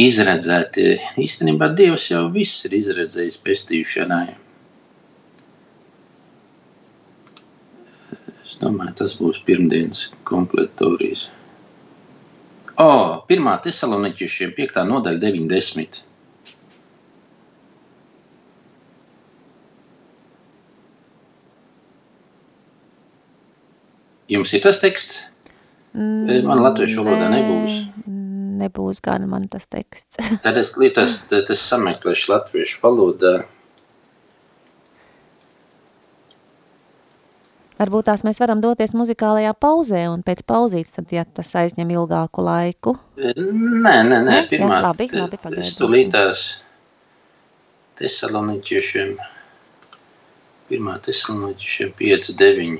Izredzēti. 0.00 0.96
Īstenībā 1.20 1.68
Dievs 1.76 2.06
jau 2.08 2.24
viss 2.32 2.64
ir 2.64 2.78
izredzējis 2.78 3.36
pestīšanai. 3.44 4.28
Es 8.40 8.56
domāju, 8.62 8.94
tas 9.02 9.16
būs 9.20 9.42
pirmdienas 9.44 10.06
kompletorijas. 10.28 11.26
O, 12.80 12.88
1. 13.28 13.50
Thessaloniķiešiem 13.66 14.56
5. 14.56 14.80
nodaļa 14.88 15.20
90. 15.20 16.00
Jums 24.32 24.54
ir 24.56 24.64
tas 24.64 24.80
teksts? 24.80 25.20
Mm, 25.92 26.46
man 26.48 26.62
latviešu 26.64 27.04
valodā 27.04 27.28
nebūs. 27.28 27.82
Nebūs 28.62 29.02
gan 29.04 29.26
man 29.30 29.48
tas 29.50 29.66
teksts. 29.70 30.20
tad 30.44 30.60
es, 30.60 30.74
tas, 30.94 31.18
tad 31.30 31.50
es 31.52 31.66
sameklēšu 31.72 32.32
latviešu 32.34 32.80
valodā. 32.84 33.40
Varbūt 37.82 38.06
tās 38.06 38.22
mēs 38.22 38.38
varam 38.38 38.60
doties 38.62 38.92
muzikālajā 38.94 39.56
pauzē 39.58 40.04
un 40.12 40.20
pēc 40.22 40.44
pauzītes, 40.46 40.92
tad, 40.94 41.08
ja 41.10 41.24
tas 41.24 41.48
aizņem 41.58 41.88
ilgāku 41.96 42.44
laiku. 42.46 42.92
Nē, 43.18 43.96
nē, 44.06 44.20
nē, 44.28 44.36
pirmā. 44.50 44.76
Jā, 44.76 44.82
labi, 44.84 45.08
labi, 45.16 45.40
pagaidīsim. 45.40 45.72
Es 45.72 45.80
tulītās 45.80 46.44
Tesaloniķiešiem, 47.98 49.16
pirmā 50.68 50.94
Tesaloniķiešiem 51.08 51.90
5, 51.98 52.30
9, 52.44 52.78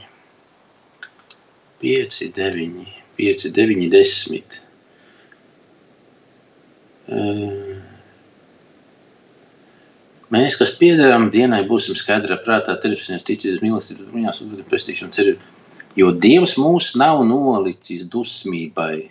5, 1.83 2.21
9, 2.39 2.95
5, 3.19 3.49
9, 3.59 3.91
10. 3.97 4.62
Mēs, 10.33 10.55
kas 10.57 10.71
piederam 10.79 11.27
dienai, 11.33 11.65
būsim 11.69 11.97
skaidrā 11.99 12.39
prātā, 12.45 12.77
terapsimies, 12.81 13.25
ticības, 13.27 13.61
mīlestības, 13.65 14.07
bruņās, 14.13 14.39
uzlikt 14.47 14.71
pestīšanu 14.71 15.13
ceru. 15.13 15.35
Jo 15.99 16.09
Dievs 16.17 16.55
mūs 16.57 16.95
nav 16.97 17.21
nolicis 17.29 18.07
dusmībai, 18.09 19.11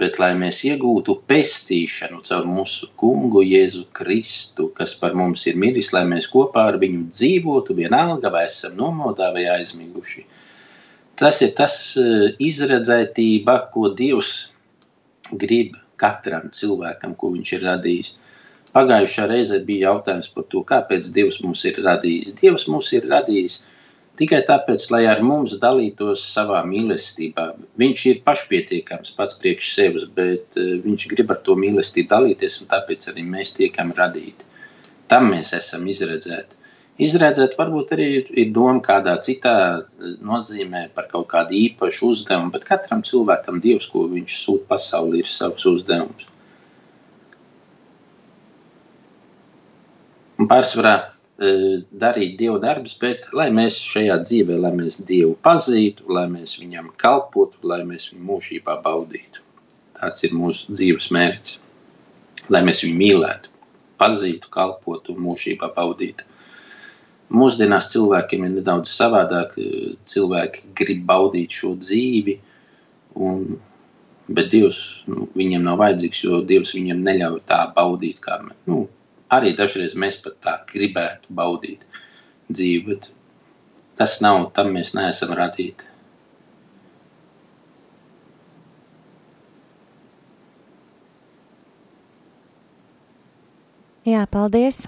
bet 0.00 0.18
lai 0.22 0.32
mēs 0.38 0.64
iegūtu 0.66 1.14
pestīšanu 1.30 2.18
caur 2.26 2.48
mūsu 2.50 2.88
kungu 2.98 3.44
Jēzu 3.46 3.84
Kristu, 3.94 4.70
kas 4.74 4.96
par 4.98 5.14
mums 5.18 5.46
ir 5.46 5.58
miris, 5.60 5.92
lai 5.94 6.02
mēs 6.10 6.26
kopā 6.30 6.66
ar 6.72 6.80
viņu 6.82 7.04
dzīvotu, 7.12 7.76
vienalga 7.78 8.32
vai 8.34 8.46
esam 8.48 8.74
nomodā 8.78 9.30
vai 9.36 9.46
aizmiguši. 9.54 10.26
Tas 11.20 11.42
ir 11.46 11.54
tas 11.58 11.74
izredzētība, 12.42 13.58
ko 13.74 13.92
Dievs 13.94 14.32
grib 15.30 15.76
katram 16.00 16.50
cilvēkam, 16.56 17.16
ko 17.20 17.32
viņš 17.34 17.52
ir 17.56 17.66
radījis. 17.68 18.14
Pagājušā 18.74 19.26
reize 19.30 19.58
bija 19.66 19.90
jautājums 19.90 20.30
par 20.34 20.46
to, 20.52 20.62
kāpēc 20.66 21.10
Dievs 21.14 21.40
mūs 21.42 21.64
ir 21.66 21.80
radījis. 21.86 22.34
Dievs 22.40 22.68
mūs 22.70 22.92
ir 22.94 23.08
radījis 23.10 23.56
tikai 24.20 24.42
tāpēc, 24.46 24.84
lai 24.92 25.02
ar 25.10 25.22
mums 25.24 25.56
dalītos 25.62 26.22
savā 26.34 26.60
mīlestībā. 26.68 27.46
Viņš 27.80 28.06
ir 28.12 28.22
pašpietiekams 28.26 29.14
pats 29.16 29.38
priekš 29.40 29.72
sevis, 29.78 30.06
bet 30.20 30.60
eh, 30.60 30.76
viņš 30.84 31.08
grib 31.14 31.34
ar 31.34 31.40
to 31.46 31.56
mīlestību 31.58 32.12
dalīties, 32.14 32.60
un 32.62 32.70
tāpēc 32.70 33.10
arī 33.12 33.26
mēs 33.26 33.56
tiekam 33.58 33.94
radīti. 33.96 34.46
Tam 35.10 35.32
mēs 35.32 35.54
esam 35.56 35.88
izredzēti. 35.90 36.59
Izredzēt, 37.00 37.54
varbūt 37.56 37.94
arī 37.96 38.08
ir 38.42 38.50
doma 38.52 38.80
kādā 38.84 39.14
citā 39.24 39.54
nozīmē 40.20 40.88
par 40.94 41.06
kaut 41.12 41.30
kādu 41.30 41.56
īpašu 41.56 42.10
uzdevumu, 42.12 42.52
bet 42.52 42.66
katram 42.68 43.00
cilvēkam 43.06 43.62
Dievs, 43.64 43.88
ko 43.88 44.04
viņš 44.10 44.36
sūta 44.42 44.68
pasaulē, 44.74 45.22
ir 45.22 45.30
savs 45.30 45.64
uzdevums. 45.70 46.28
un 50.40 50.48
pārsvarā 50.48 50.94
e, 51.00 51.50
darīt 52.02 52.38
Dieva 52.40 52.58
darbus, 52.62 52.96
bet 53.00 53.26
lai 53.36 53.48
mēs 53.54 53.78
šajā 53.92 54.16
dzīvē, 54.24 54.56
lai 54.64 54.72
mēs 54.76 55.00
Dievu 55.08 55.36
pazītu, 55.44 56.08
lai 56.16 56.26
mēs 56.32 56.56
viņam 56.60 56.90
kalpotu, 57.00 57.60
lai 57.72 57.82
mēs 57.88 58.10
viņu 58.12 58.24
mūžībā 58.30 58.80
baudītu. 58.84 59.44
Tāds 60.00 60.24
ir 60.24 60.36
mūsu 60.36 60.76
dzīves 60.76 61.10
mērķis. 61.12 61.58
Lai 62.50 62.64
mēs 62.66 62.80
viņu 62.86 62.96
mīlētu, 62.98 63.52
pazītu, 64.00 64.50
kalpotu 64.54 65.14
un 65.14 65.24
mūžībā 65.28 65.70
baudītu. 65.76 66.26
Mūsdienās 67.30 67.88
cilvēkiem 67.92 68.46
ir 68.46 68.54
nedaudz 68.58 68.90
savādāk. 68.90 69.54
Cilvēki 70.10 70.72
grib 70.78 71.04
baudīt 71.06 71.54
šo 71.54 71.76
dzīvi, 71.78 72.36
un 73.22 73.44
bet 74.30 74.50
Dievs 74.50 74.80
nu, 75.10 75.28
viņiem 75.38 75.62
nav 75.66 75.78
vajadzīgs, 75.82 76.24
jo 76.26 76.40
Dievs 76.46 76.74
viņiem 76.76 77.04
neļauj 77.06 77.42
tā 77.50 77.60
baudīt, 77.76 78.18
kā 78.24 78.40
mēs. 78.44 78.58
Nu, 78.70 78.82
arī 79.30 79.54
dažreiz 79.58 79.94
mēs 79.98 80.18
pat 80.24 80.38
tā 80.42 80.56
gribētu 80.70 81.30
baudīt 81.34 81.86
dzīvi, 82.50 82.82
bet 82.90 83.10
tas 83.98 84.18
nav, 84.24 84.48
tam 84.56 84.74
mēs 84.74 84.94
neesam 84.98 85.34
radīti. 85.38 85.86
Jā, 94.08 94.24
paldies. 94.26 94.86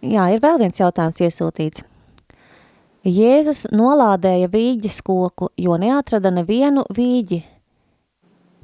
Jā, 0.00 0.30
ir 0.32 0.40
vēl 0.40 0.60
viens 0.62 0.80
jautājums 0.80 1.20
iesūtīts. 1.20 1.84
Jēzus 3.04 3.66
nolādēja 3.72 4.48
vīģes 4.52 5.00
koku, 5.04 5.50
jo 5.56 5.76
neatrada 5.80 6.32
nevienu 6.32 6.84
vīģi, 6.96 7.40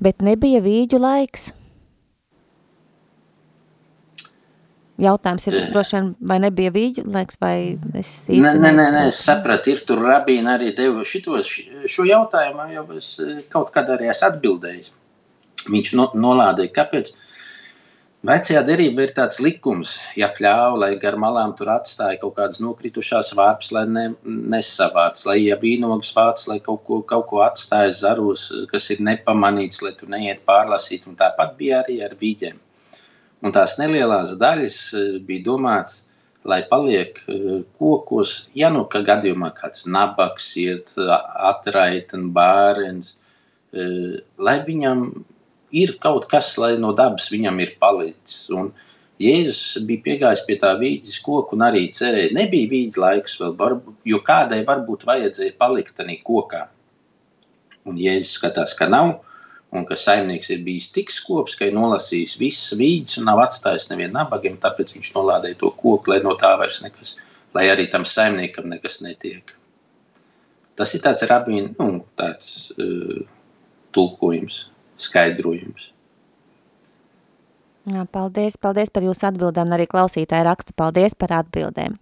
bet 0.00 0.24
nebija 0.24 0.60
vīģu 0.64 1.00
laiks. 1.00 1.50
Jautājums 5.00 5.44
ir, 5.48 5.56
droši 5.72 5.96
vien, 5.96 6.06
vai 6.24 6.38
nebija 6.40 6.72
vīģu 6.72 7.04
laiks, 7.12 7.36
vai 7.40 7.56
es 8.00 8.12
īsti 8.30 8.40
Nē, 8.44 8.52
nē, 8.56 8.70
nē, 8.78 8.86
nē, 8.94 9.02
es 9.10 9.18
sapratu, 9.24 9.74
ir 9.74 9.82
tur 9.88 10.00
rabīni 10.04 10.48
arī 10.48 10.70
devu 10.76 11.04
šito, 11.04 11.36
šo 11.44 12.06
jautājumu, 12.08 12.68
jau 12.72 12.84
es 12.96 13.10
eh, 13.20 13.42
kaut 13.52 13.72
kad 13.74 13.92
arī 13.92 14.08
esmu 14.12 14.30
atbildējis. 14.30 14.92
Viņš 15.68 15.92
no, 16.00 16.08
nolādēja, 16.16 16.72
kāpēc? 16.76 17.12
Vecajā 18.26 18.60
derībā 18.66 19.04
ir 19.06 19.12
tāds 19.14 19.38
likums, 19.38 19.92
ja 20.18 20.26
pļāva, 20.34 20.78
lai 20.82 20.88
gar 20.98 21.14
malām 21.20 21.52
tur 21.58 21.68
atstāja 21.70 22.16
kaut 22.18 22.34
kādas 22.38 22.58
nokritušās 22.64 23.28
vārpas, 23.38 23.68
lai 23.76 23.84
ne, 23.86 24.04
nesavāc, 24.24 25.20
lai 25.28 25.36
ja 25.44 25.58
vīnogas 25.60 26.10
vāc, 26.16 26.42
lai 26.50 26.56
kaut 26.64 26.82
ko, 26.88 26.98
kaut 27.12 27.28
ko 27.30 27.42
atstāja 27.44 27.92
zaros, 27.94 28.48
kas 28.72 28.88
ir 28.90 29.04
nepamanīts, 29.06 29.78
lai 29.84 29.92
tu 30.00 30.08
neiet 30.10 30.40
pārlasīt, 30.48 31.06
un 31.06 31.14
tāpat 31.20 31.54
bija 31.60 31.84
arī 31.84 32.00
ar 32.08 32.16
vīģiem. 32.18 32.58
Un 33.46 33.54
tās 33.54 33.76
nelielās 33.78 34.34
daļas 34.40 34.80
eh, 34.96 35.06
bija 35.28 35.46
domāts, 35.52 36.02
lai 36.50 36.64
paliek 36.66 37.22
eh, 37.28 37.46
kokos, 37.78 38.34
ja 38.58 38.72
nu 38.74 38.88
ka 38.90 39.04
gadījumā 39.06 39.52
kāds 39.60 39.86
nabaks 39.86 40.50
iet, 40.64 40.90
atraita 41.52 42.18
un 42.18 42.32
bārens, 42.34 43.14
eh, 43.70 44.18
lai 44.40 44.58
viņam 44.66 45.06
ir 45.76 45.96
kaut 46.02 46.26
kas, 46.30 46.54
lai 46.60 46.74
no 46.80 46.92
dabas 46.96 47.28
viņam 47.32 47.60
ir 47.64 47.74
palicis. 47.82 48.46
Un 48.54 48.72
Jēzus 49.22 49.84
bija 49.88 50.04
piegājis 50.04 50.44
pie 50.48 50.58
tā 50.60 50.74
vīģes 50.80 51.20
koka 51.24 51.56
un 51.56 51.64
arī 51.64 51.86
cerēja, 51.96 52.34
nebija 52.36 52.68
vīģa 52.72 53.02
laiks 53.02 53.38
vēl, 53.40 53.54
varbūt, 53.60 54.00
jo 54.12 54.20
kādai 54.24 54.60
varbūt 54.68 55.06
vajadzēja 55.08 55.56
palikt 55.60 55.96
tajā 55.96 56.18
kokā. 56.26 56.66
Un 57.88 58.00
Jēzus 58.00 58.34
skatās, 58.40 58.74
ka 58.76 58.90
nav, 58.92 59.14
un 59.76 59.86
ka 59.88 59.96
saimnieks 59.98 60.50
ir 60.52 60.62
bijis 60.66 60.90
tik 60.94 61.12
skops, 61.12 61.56
ka 61.58 61.68
ir 61.68 61.76
nolasījis 61.76 62.36
visas 62.40 62.76
vīģes 62.78 63.20
un 63.20 63.28
nav 63.30 63.42
atstājis 63.46 63.88
nevienu 63.92 64.16
nabagiem, 64.18 64.60
tāpēc 64.62 64.96
viņš 64.96 65.12
nolādēja 65.16 65.60
to 65.62 65.72
koku, 65.80 66.12
lai 66.12 66.20
no 66.24 66.36
tā 66.40 66.52
vairs 66.60 66.82
nekas, 66.84 67.16
lai 67.56 67.68
arī 67.72 67.88
tam 67.92 68.04
saimniekam 68.08 68.68
nekas 68.72 69.00
netiek. 69.04 69.54
Tas 70.76 70.92
ir 70.92 71.00
tāds 71.04 71.24
rabīna, 71.24 71.72
nu, 71.80 72.02
tāds 72.20 72.72
uh, 72.76 73.22
tulkojums 73.96 74.66
skaidrojums. 75.00 75.92
Jā, 77.86 78.02
paldies, 78.10 78.56
paldies 78.58 78.90
par 78.90 79.04
jūsu 79.06 79.28
atbildēm, 79.28 79.70
arī 79.76 79.86
klausītāji 79.86 80.46
raksta 80.48 80.74
paldies 80.74 81.14
par 81.14 81.36
atbildēm. 81.44 81.94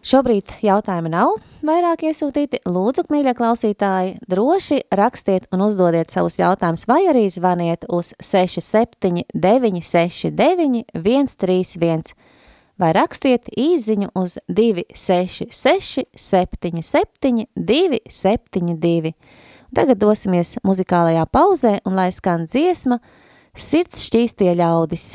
Šobrīd 0.00 0.54
jautājumi 0.64 1.10
nav 1.12 1.34
vairāk 1.60 2.06
iesūtīti. 2.08 2.62
Lūdzu, 2.64 3.04
mīļie 3.12 3.34
klausītāji, 3.36 4.14
droši 4.32 4.78
rakstiet 4.96 5.44
un 5.52 5.66
uzdodiet 5.66 6.08
savus 6.08 6.38
jautājumus 6.40 6.86
vai 6.88 7.02
arī 7.10 7.26
zvaniet 7.28 7.84
uz 7.92 8.14
67 8.24 9.26
969 9.36 10.86
131 10.96 12.14
vai 12.80 12.94
rakstiet 12.96 13.52
īziņu 13.52 14.08
uz 14.16 14.38
266 14.48 16.06
77 16.16 17.44
272. 17.54 19.12
Tagad 19.70 20.00
dosimies 20.02 20.56
muzikālajā 20.66 21.24
pauzē 21.30 21.76
un 21.86 21.94
lai 21.94 22.10
skan 22.14 22.48
dziesma 22.50 22.98
Sirds 23.54 24.02
šķīstie 24.06 24.54
ļaudis. 24.58 25.12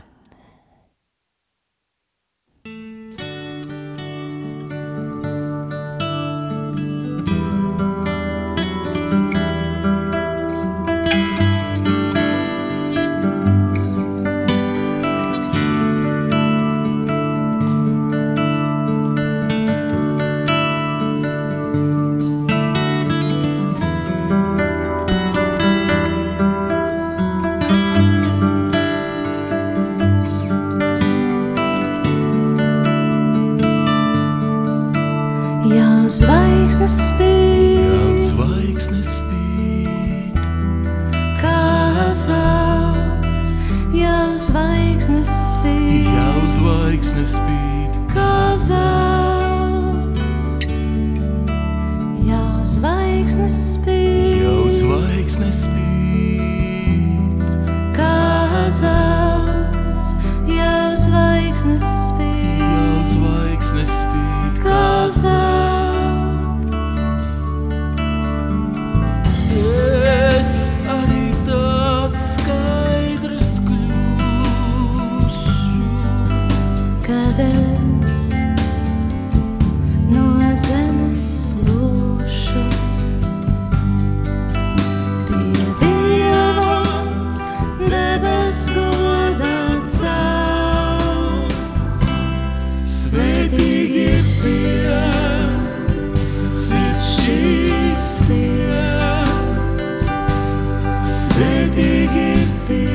This. 102.67 102.94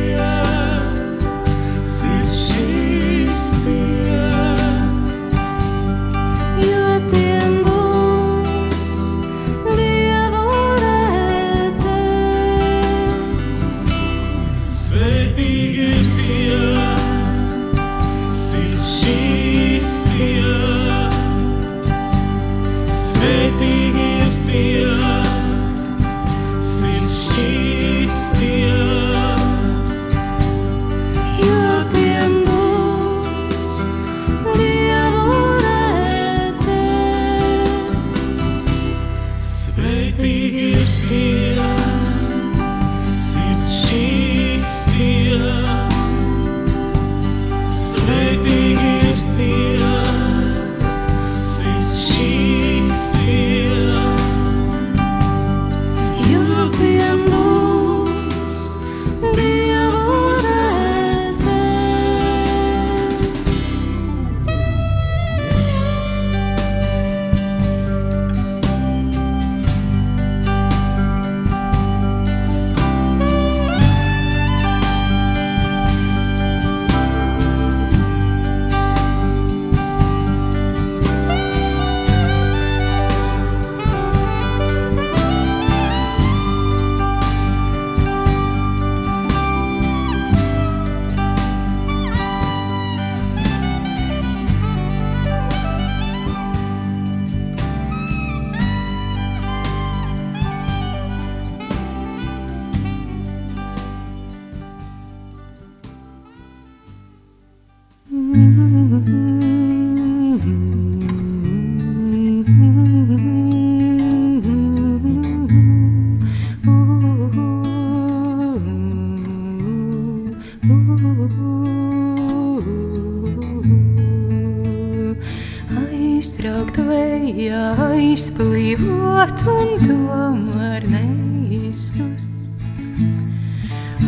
klāt 129.41 129.49
un 129.49 129.71
tomēr 129.87 130.85
neizsus. 130.91 132.29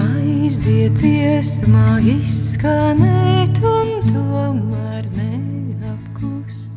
Aiziet 0.02 1.00
iesmā 1.06 2.00
izskanēt 2.00 3.60
un 3.64 3.92
tomēr 4.10 5.08
neapklust. 5.16 6.72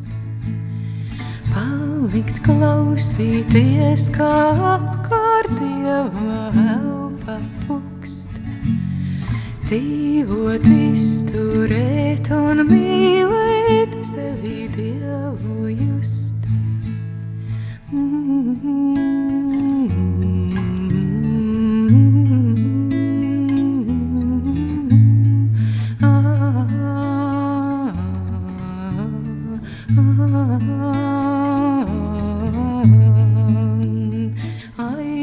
Palikt 1.52 2.40
klausīties 2.46 4.08
kā 4.16 4.55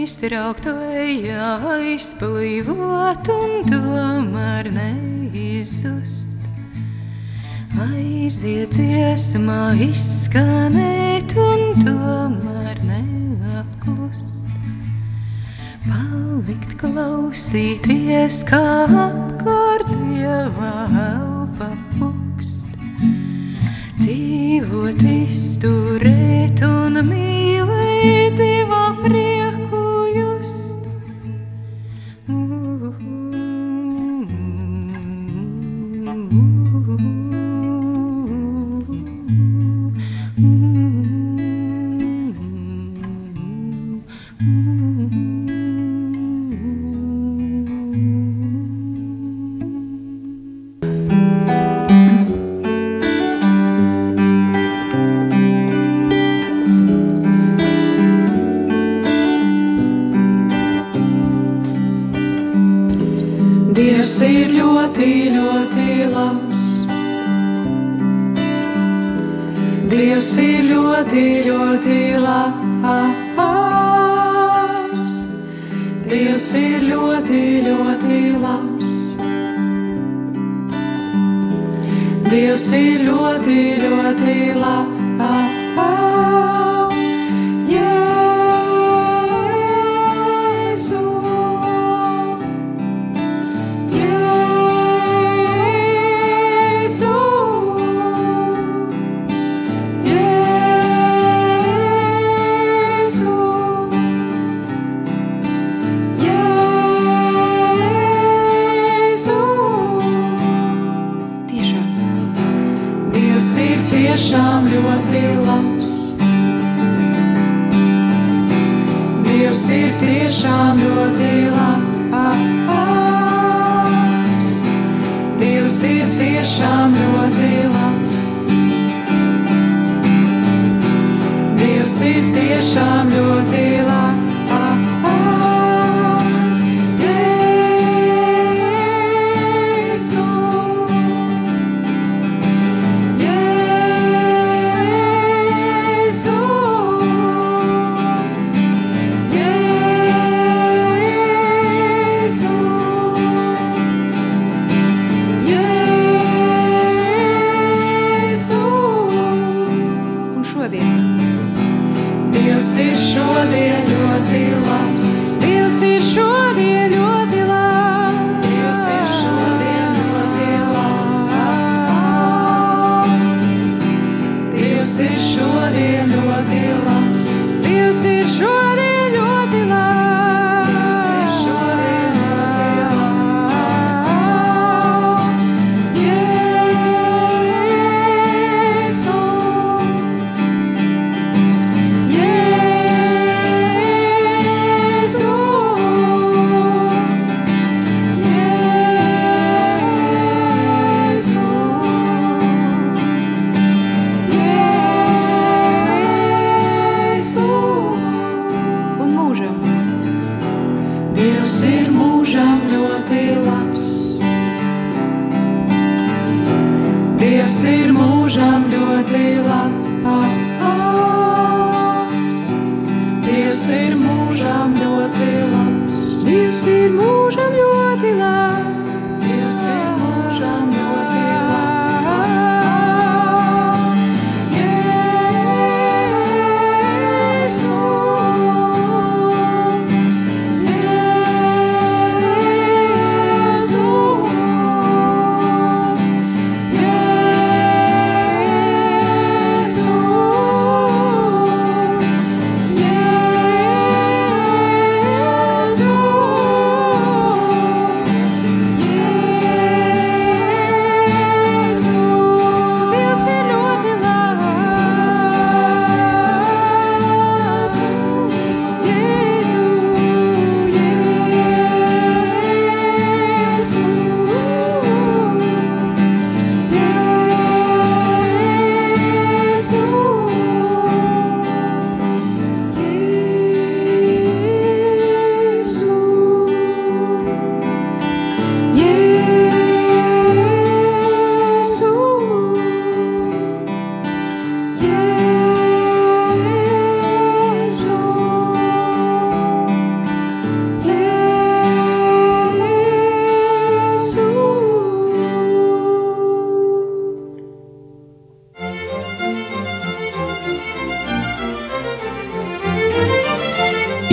iztrauktu 0.04 0.72
ejā 1.00 1.50
aizplīvot 1.78 3.30
un 3.32 3.52
tomēr 3.70 4.68
neizzust. 4.76 6.42
Aizdieties, 7.86 9.30
mā 9.46 9.72
izskanēt 9.86 11.36
un 11.40 11.64
tomēr 11.86 12.84
neapklust. 12.90 14.44
Palikt 15.88 16.76
klausīties, 16.84 18.44
kā 18.50 18.64
apkārt 19.08 19.88
dievā 19.94 20.78
elpa 21.08 21.72
pukst. 21.96 22.68
Dzīvot, 24.04 25.06
izturēt 25.18 26.66
un 26.68 27.00
mīlēt. 27.08 27.33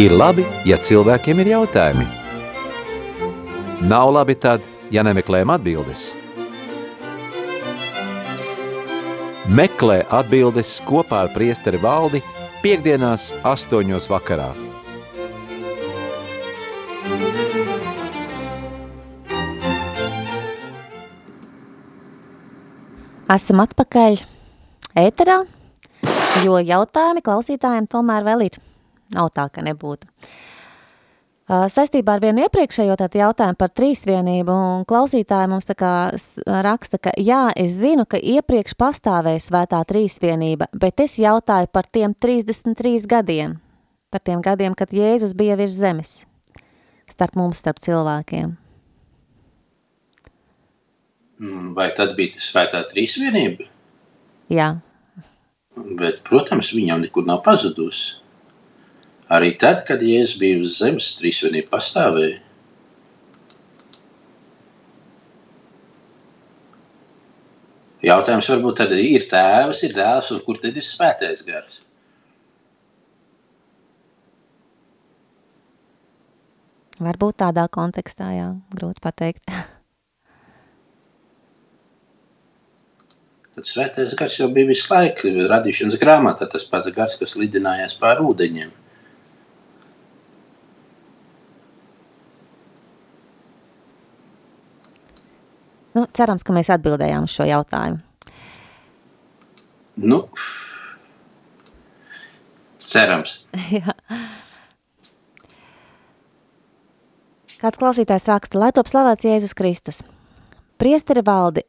Ir 0.01 0.15
labi, 0.17 0.47
ja 0.65 0.79
cilvēkiem 0.81 1.43
ir 1.43 1.49
jautājumi. 1.51 2.07
Nav 3.85 4.09
labi 4.15 4.33
tad, 4.41 4.63
ja 4.89 5.03
nemeklējam 5.05 5.51
atbildes. 5.53 6.05
Meklē 9.51 9.99
atbildes 10.09 10.79
kopā 10.87 11.27
ar 11.27 11.33
priesteri 11.35 11.77
valdi 11.83 12.23
piekdienās 12.63 13.27
astoņos 13.45 14.09
vakarā. 14.09 14.49
Esam 23.37 23.61
atpakaļ 23.67 24.19
ēterā, 25.05 25.39
jo 26.49 26.65
jautājumi 26.73 27.29
klausītājiem 27.29 27.93
tomēr 27.93 28.25
vēl 28.33 28.49
ir. 28.49 28.61
Nav 29.14 29.31
tā, 29.35 29.49
ka 29.53 29.64
nebūtu. 29.66 30.09
Saistībā 31.51 32.14
ar 32.14 32.20
vienu 32.23 32.44
iepriekšējo 32.44 32.94
jautājumu 32.94 33.59
par 33.59 33.73
trīsvienību, 33.75 34.55
un 34.55 34.85
klausītāji 34.87 35.49
mums 35.51 35.66
tā 35.66 35.75
kā 35.75 35.94
raksta, 36.46 37.01
ka 37.03 37.11
jā, 37.18 37.49
es 37.59 37.75
zinu, 37.81 38.05
ka 38.07 38.20
iepriekš 38.23 38.77
pastāvēja 38.79 39.42
svētā 39.42 39.81
trīsvienība, 39.83 40.68
bet 40.70 41.03
es 41.03 41.18
jautāju 41.18 41.66
par 41.75 41.90
tiem 41.90 42.14
33 42.14 43.03
gadiem, 43.11 43.59
par 44.14 44.23
tiem 44.23 44.44
gadiem, 44.46 44.79
kad 44.79 44.94
Jēzus 44.94 45.35
bija 45.35 45.59
virs 45.59 45.75
zemes, 45.75 46.12
starp 47.11 47.35
mums, 47.35 47.59
starp 47.59 47.83
cilvēkiem. 47.83 48.55
Mm, 51.42 51.75
vai 51.75 51.90
tad 51.99 52.14
bija 52.14 52.38
svētā 52.38 52.85
trīsvienība? 52.92 53.66
Jā. 54.55 54.70
Bet, 55.99 56.23
protams, 56.27 56.70
viņa 56.77 56.94
jau 56.94 57.03
nekur 57.09 57.27
nav 57.27 57.42
pazudusi. 57.42 58.20
Arī 59.31 59.53
tad, 59.62 59.85
kad 59.87 60.01
Jēzus 60.03 60.38
bija 60.40 60.59
uz 60.59 60.79
zemes, 60.81 61.12
trīsvienība 61.21 61.71
pastāvēja. 61.77 62.40
Jautājums 68.01 68.49
varbūt 68.51 68.81
tad 68.81 68.95
ir 68.97 69.27
tēvs, 69.31 69.85
ir 69.87 69.95
dēls, 69.95 70.33
un 70.35 70.40
kur 70.47 70.59
tad 70.59 70.75
ir 70.81 70.87
svētais 70.87 71.45
gars? 71.47 71.83
Varbūt 77.01 77.38
tādā 77.45 77.69
kontekstā, 77.73 78.33
jā, 78.35 78.49
grūti 78.75 79.05
pateikt. 79.05 79.45
Tad 83.55 83.69
svētais 83.69 84.12
gars 84.16 84.40
jau 84.40 84.51
bija 84.53 84.73
visu 84.73 84.88
laiku 84.90 85.33
radīšanas 85.53 86.01
grāmatā, 86.01 86.49
tas 86.49 86.66
pats 86.69 86.90
gars, 86.97 87.21
kas 87.21 87.37
lidinājās 87.40 87.97
pār 88.01 88.25
ūdeņiem. 88.25 88.80
Nu, 95.96 96.07
cerams, 96.14 96.44
ka 96.46 96.55
mēs 96.55 96.70
atbildējām 96.70 97.26
uz 97.26 97.35
šo 97.35 97.46
jautājumu. 97.48 97.98
Nu, 100.00 100.22
cerams. 102.79 103.40
Jā. 103.74 103.94
Kāds 107.61 107.76
klausītājs 107.76 108.24
raksta, 108.31 108.57
lai 108.62 108.70
top 108.72 108.88
slavēts 108.88 109.26
Jēzus 109.29 109.53
Kristus. 109.57 110.00
Priesteri 110.81 111.20
valdi, 111.26 111.66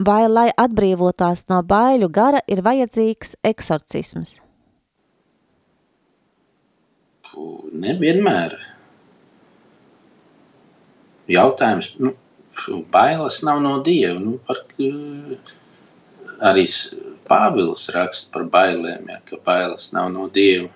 vai 0.00 0.22
lai 0.30 0.48
atbrīvotās 0.56 1.44
no 1.52 1.60
baiļu 1.60 2.08
gara 2.08 2.40
ir 2.48 2.62
vajadzīgs 2.64 3.36
eksorcisms? 3.44 4.38
Nevienmēr. 7.76 8.56
Jautājums, 11.28 11.90
nu, 12.00 12.14
bailes 12.92 13.42
nav 13.46 13.60
no 13.64 13.76
Dieva. 13.86 14.18
Nu, 14.22 14.38
par, 14.46 14.62
arī 16.50 16.66
Pāvils 17.26 17.88
raksta 17.94 18.32
par 18.34 18.48
bailēm, 18.52 19.08
ja, 19.10 19.20
ka 19.26 19.38
bailes 19.46 19.92
nav 19.96 20.12
no 20.14 20.28
Dieva. 20.32 20.70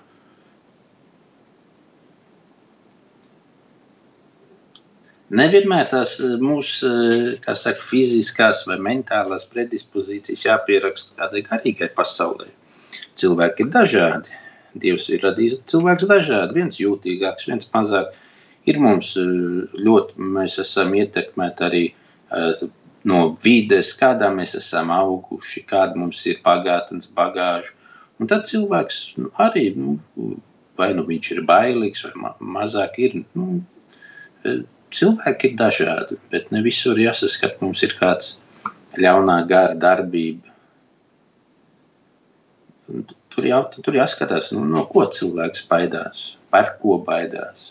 Nevienmēr 5.30 5.86
tās 5.86 6.16
mūsu 6.42 6.88
saka, 7.46 7.78
fiziskās 7.86 8.64
vai 8.66 8.80
mentālās 8.82 9.44
predispozīcijas 9.52 10.42
jāpieraksta 10.48 11.20
kādai 11.20 11.44
garīgai 11.46 11.92
pasaulē. 11.94 12.48
Cilvēki 13.20 13.62
ir 13.62 13.70
dažādi. 13.76 14.40
Dievs 14.82 15.06
ir 15.14 15.22
radījis 15.22 15.60
cilvēks 15.70 16.08
dažādi. 16.10 16.58
Viens 16.58 16.80
jūtīgāks, 16.82 17.46
viens 17.46 17.70
mazāk 17.70 18.10
ir 18.70 18.80
mums 18.82 19.14
eh, 19.20 19.32
ļoti, 19.86 20.30
mēs 20.38 20.58
esam 20.62 20.94
ietekmēti 20.98 21.66
arī 21.66 21.84
uh, 21.90 22.68
no 23.08 23.20
vides, 23.44 23.92
kādā 23.98 24.30
mēs 24.34 24.56
esam 24.58 24.92
auguši, 24.94 25.64
kāda 25.68 25.98
mums 25.98 26.22
ir 26.28 26.40
pagātnes 26.44 27.10
bagāža. 27.16 27.76
Un 28.20 28.28
tad 28.28 28.44
cilvēks 28.48 29.00
nu, 29.20 29.30
arī, 29.40 29.70
nu, 29.76 29.96
vai 30.76 30.90
nu 30.96 31.06
viņš 31.08 31.32
ir 31.36 31.42
bailīgs, 31.48 32.04
vai 32.06 32.12
ma 32.24 32.34
mazāk 32.58 32.98
ir. 33.00 33.22
Nu, 33.38 33.62
eh, 34.44 34.62
cilvēki 34.90 35.50
ir 35.50 35.56
dažādi, 35.56 36.20
bet 36.32 36.50
ne 36.52 36.62
visur 36.66 36.98
jāsaskat, 37.00 37.60
mums 37.64 37.82
ir 37.86 37.96
kāds 38.00 38.38
ļaunā 38.98 39.40
gara 39.48 39.76
darbība. 39.78 40.48
Tur, 43.30 43.46
jau, 43.46 43.62
tur 43.70 43.94
jāskatās, 43.94 44.50
nu, 44.52 44.64
no 44.66 44.82
ko 44.90 45.04
cilvēks 45.06 45.68
baidās, 45.70 46.24
par 46.50 46.74
ko 46.82 46.98
baidās. 47.06 47.70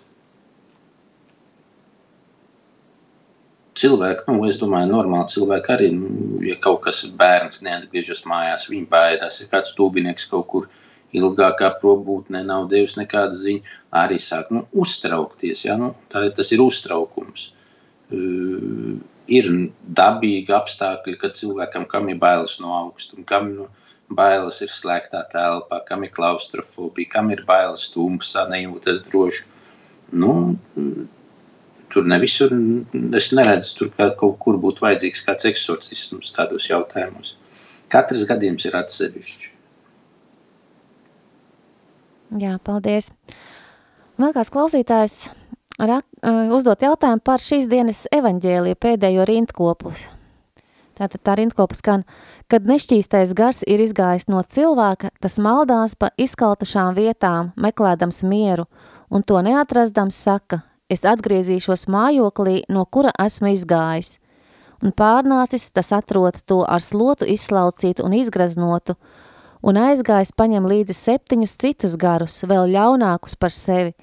Cilvēki, 3.80 4.28
nu, 4.30 4.44
es 4.50 4.60
domāju, 4.62 4.92
normāli 4.92 5.34
cilvēki 5.34 5.74
arī, 5.76 5.90
nu, 5.96 6.40
ja 6.46 6.58
kaut 6.62 6.84
kas 6.88 7.04
bērns 7.20 7.64
neatgriežas 7.66 8.26
mājās, 8.30 8.70
viņi 8.72 8.88
baidās, 8.92 9.40
ja 9.42 9.50
kāds 9.52 9.76
tuvinieks 9.78 10.28
kaut 10.32 10.48
kur 10.52 10.68
ilgākā 11.16 11.72
probūtnē 11.82 12.44
nav 12.46 12.68
devis 12.72 12.98
nekāda 13.00 13.38
ziņa, 13.38 13.78
arī 14.04 14.20
sāk 14.22 14.52
nu, 14.54 14.66
uztraukties. 14.84 15.66
Ja? 15.66 15.78
Nu, 15.80 15.94
tā, 16.14 16.28
tas 16.36 16.52
ir 16.54 16.62
uztraukums. 16.64 17.50
Uh, 18.10 19.00
ir 19.30 19.50
dabīgi 19.98 20.54
apstākļi, 20.56 21.18
kad 21.22 21.38
cilvēkam 21.38 21.86
kam 21.90 22.10
ir 22.10 22.18
bailes 22.22 22.58
no 22.64 22.74
augstuma, 22.78 23.26
kam 23.30 23.52
nu, 23.54 23.68
bailes 24.10 24.62
ir 24.66 24.74
slēgtā 24.74 25.24
telpā, 25.34 25.84
kam 25.86 26.04
ir 26.06 26.14
klaustrofobija, 26.16 27.14
kam 27.14 27.30
ir 27.34 27.44
bailes 27.48 27.88
tumsā, 27.94 28.48
nejūtas 28.50 29.06
droši. 29.06 29.46
Nu, 30.18 30.34
tur 31.90 32.08
ne 32.08 32.20
visur 32.22 32.54
es 33.18 33.30
neredzu, 33.36 33.76
tur 33.78 33.92
kā 33.96 34.10
kaut 34.20 34.38
kur 34.44 34.60
būtu 34.62 34.86
vajadzīgs 34.86 35.24
kāds 35.28 35.48
eksorcisms 35.50 36.34
tādos 36.36 36.70
jautājumos. 36.70 37.36
Katrs 37.90 38.28
gadījums 38.30 38.68
ir 38.70 38.78
atsevišķs. 38.78 39.50
Jā, 42.38 42.60
paldies. 42.62 43.10
Vēl 44.22 44.36
kāds 44.36 44.52
klausītājs 44.54 45.18
rak, 45.80 46.06
uzdot 46.54 46.86
jautājumu 46.86 47.24
par 47.26 47.42
šīs 47.42 47.66
dienas 47.72 48.04
evaņģēliju 48.14 48.78
pēdējo 48.78 49.26
rindkopu. 49.26 49.94
Tātad 51.00 51.24
tā 51.24 51.38
rindkopa 51.40 51.78
skan, 51.80 52.04
kad 52.52 52.68
nešķīstais 52.68 53.32
gars 53.34 53.64
ir 53.64 53.80
izgājis 53.80 54.28
no 54.28 54.44
cilvēka, 54.44 55.14
tas 55.24 55.40
maldās 55.40 55.96
pa 55.96 56.12
izkaltušām 56.20 56.92
vietām, 56.98 57.54
meklēdams 57.56 58.26
mieru, 58.28 58.68
un 59.10 59.24
to 59.24 59.40
neatrastams 59.42 60.18
saka, 60.20 60.60
es 60.90 61.06
atgriezīšos 61.06 61.88
mājoklī, 61.92 62.64
no 62.70 62.86
kura 62.86 63.14
esmu 63.22 63.54
izgājis. 63.54 64.18
Un 64.84 64.94
pārnācis 64.96 65.70
tas 65.76 65.92
atrod 65.96 66.40
to 66.48 66.62
ar 66.64 66.82
slotu 66.82 67.28
izslaucītu 67.28 68.06
un 68.08 68.16
izgraznotu, 68.16 68.96
un 69.62 69.80
aizgājis 69.80 70.32
paņem 70.40 70.70
līdzi 70.72 70.96
septiņus 70.96 71.58
citus 71.60 71.98
garus, 72.00 72.40
vēl 72.48 72.72
ļaunākus 72.76 73.36
par 73.36 73.52
sevi, 73.52 73.94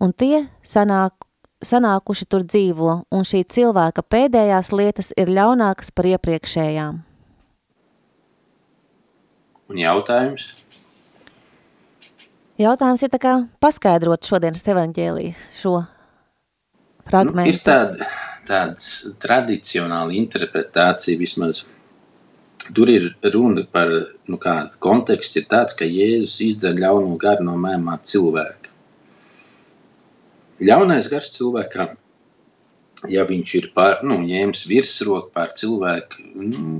un 0.00 0.16
tie 0.16 0.46
sanāk, 0.64 1.14
sanākuši 1.62 2.26
tur 2.32 2.46
dzīvo, 2.48 2.96
un 3.12 3.28
šī 3.28 3.44
cilvēka 3.44 4.02
pēdējās 4.02 4.72
lietas 4.72 5.12
ir 5.20 5.30
ļaunākas 5.30 5.92
par 5.94 6.08
iepriekšējām. 6.14 7.02
Un 9.72 9.80
jautājums? 9.80 10.50
Jautājums 12.60 13.02
ir 13.04 13.10
tā 13.12 13.18
kā 13.20 13.38
paskaidrot 13.62 14.28
šodienas 14.28 14.64
evaņģēlī 14.68 15.30
šo 15.60 15.78
fragmentu? 17.08 17.42
Nu, 17.42 17.50
ir 17.50 17.60
tāda, 17.64 18.08
tāda 18.48 19.14
tradicionāla 19.22 20.14
interpretācija 20.18 21.20
vismaz. 21.20 21.64
Tur 22.76 22.92
ir 22.92 23.08
runa 23.34 23.64
par, 23.66 23.90
nu 24.30 24.38
kā, 24.38 24.54
konteksts 24.84 25.40
ir 25.40 25.48
tāds, 25.50 25.74
ka 25.78 25.88
Jēzus 25.88 26.38
izdzer 26.46 26.76
ļauno 26.78 27.16
garu 27.18 27.48
no 27.48 27.56
mēmā 27.58 27.96
cilvēka. 28.06 28.70
Ļaunais 30.62 31.08
gars 31.10 31.32
cilvēkam, 31.34 31.96
ja 33.10 33.26
viņš 33.26 33.54
ir 33.58 33.70
pār, 33.74 34.04
nu, 34.06 34.20
ņēmis 34.22 34.62
virsroku 34.70 35.32
pār 35.34 35.56
cilvēku, 35.58 36.22
nu, 36.38 36.76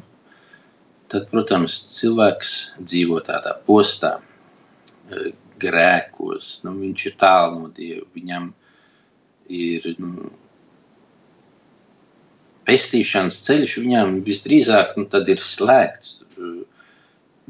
tad, 1.11 1.27
protams, 1.35 1.81
cilvēks 1.99 2.53
dzīvo 2.79 3.19
tādā 3.27 3.57
postā. 3.67 4.21
grēkos, 5.63 6.63
nu, 6.67 6.75
viņš 6.79 7.07
ir 7.11 7.15
tālu 7.21 7.59
no 7.61 7.69
Dieva, 7.75 8.07
viņam 8.17 8.49
ir 8.51 8.62
nu, 10.03 10.31
pestīšanas 12.69 13.41
ceļš, 13.47 13.79
viņam 13.85 14.21
visdrīzāk 14.27 14.95
nu, 14.99 15.09
ir 15.35 15.43
slēgts. 15.43 16.21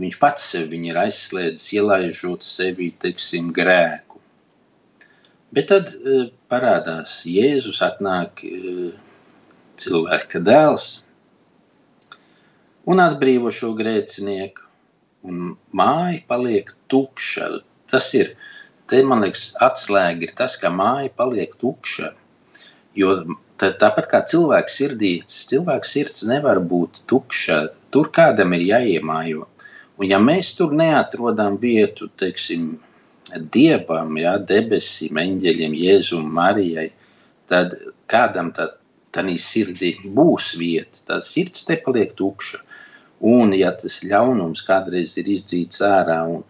Viņš 0.03 0.19
pats 0.19 0.47
sevi 0.55 0.81
ir 0.89 0.97
aizslēdzis, 0.97 1.69
ielaižot 1.77 2.45
sevi 2.47 2.91
teiksim, 3.03 3.53
grēku. 3.55 4.21
Bet 5.53 5.69
tad 5.69 5.91
uh, 5.93 6.31
parādās 6.49 7.21
Jēzus, 7.29 7.83
atnāk 7.85 8.41
uh, 8.49 8.95
cilvēka 9.77 10.41
dēls 10.41 11.03
un 12.89 13.03
atbrīvo 13.05 13.53
šo 13.53 13.75
grēcinieku. 13.77 14.65
Un 15.29 15.53
māja 15.77 16.23
paliek 16.27 16.73
tukša. 16.91 17.51
Tas 17.93 18.09
ir, 18.19 18.33
te 18.93 19.01
man 19.09 19.25
liekas, 19.25 19.47
atslēga 19.65 20.29
ir 20.29 20.35
tas, 20.39 20.59
ka 20.61 20.71
māja 20.73 21.09
paliek 21.17 21.55
tukša. 21.61 22.13
Jo 22.99 23.15
tā, 23.61 23.73
tāpat 23.81 24.09
kā 24.11 24.21
cilvēks 24.29 24.77
sirdīts, 24.81 25.47
cilvēks 25.53 25.95
sirds 25.97 26.27
nevar 26.29 26.61
būt 26.73 27.03
tukša. 27.11 27.63
Tur 27.93 28.13
kādam 28.13 28.53
ir 28.57 28.67
jāiemājo. 28.69 29.49
Un 30.01 30.09
ja 30.09 30.19
mēs 30.21 30.53
tur 30.59 30.73
neatrodam 30.77 31.59
vietu, 31.63 32.11
teiksim, 32.21 32.75
Dievam, 33.33 34.17
ja, 34.21 34.35
debesīm, 34.37 35.17
eņģeļiem, 35.23 35.77
Jēzum, 35.79 36.27
Marijai, 36.37 36.91
tad 37.49 37.79
kādam 38.11 38.51
tad 38.57 38.75
tādā 39.15 39.37
sirdī 39.41 39.95
būs 40.05 40.53
vieta, 40.61 41.01
tad 41.09 41.25
sirds 41.29 41.65
te 41.69 41.79
paliek 41.85 42.13
tukša. 42.19 42.61
Un, 43.33 43.55
ja 43.55 43.71
tas 43.79 44.01
ļaunums 44.03 44.65
kādreiz 44.67 45.15
ir 45.21 45.31
izdzīts 45.37 45.81
ārā, 45.87 46.19
un 46.27 46.43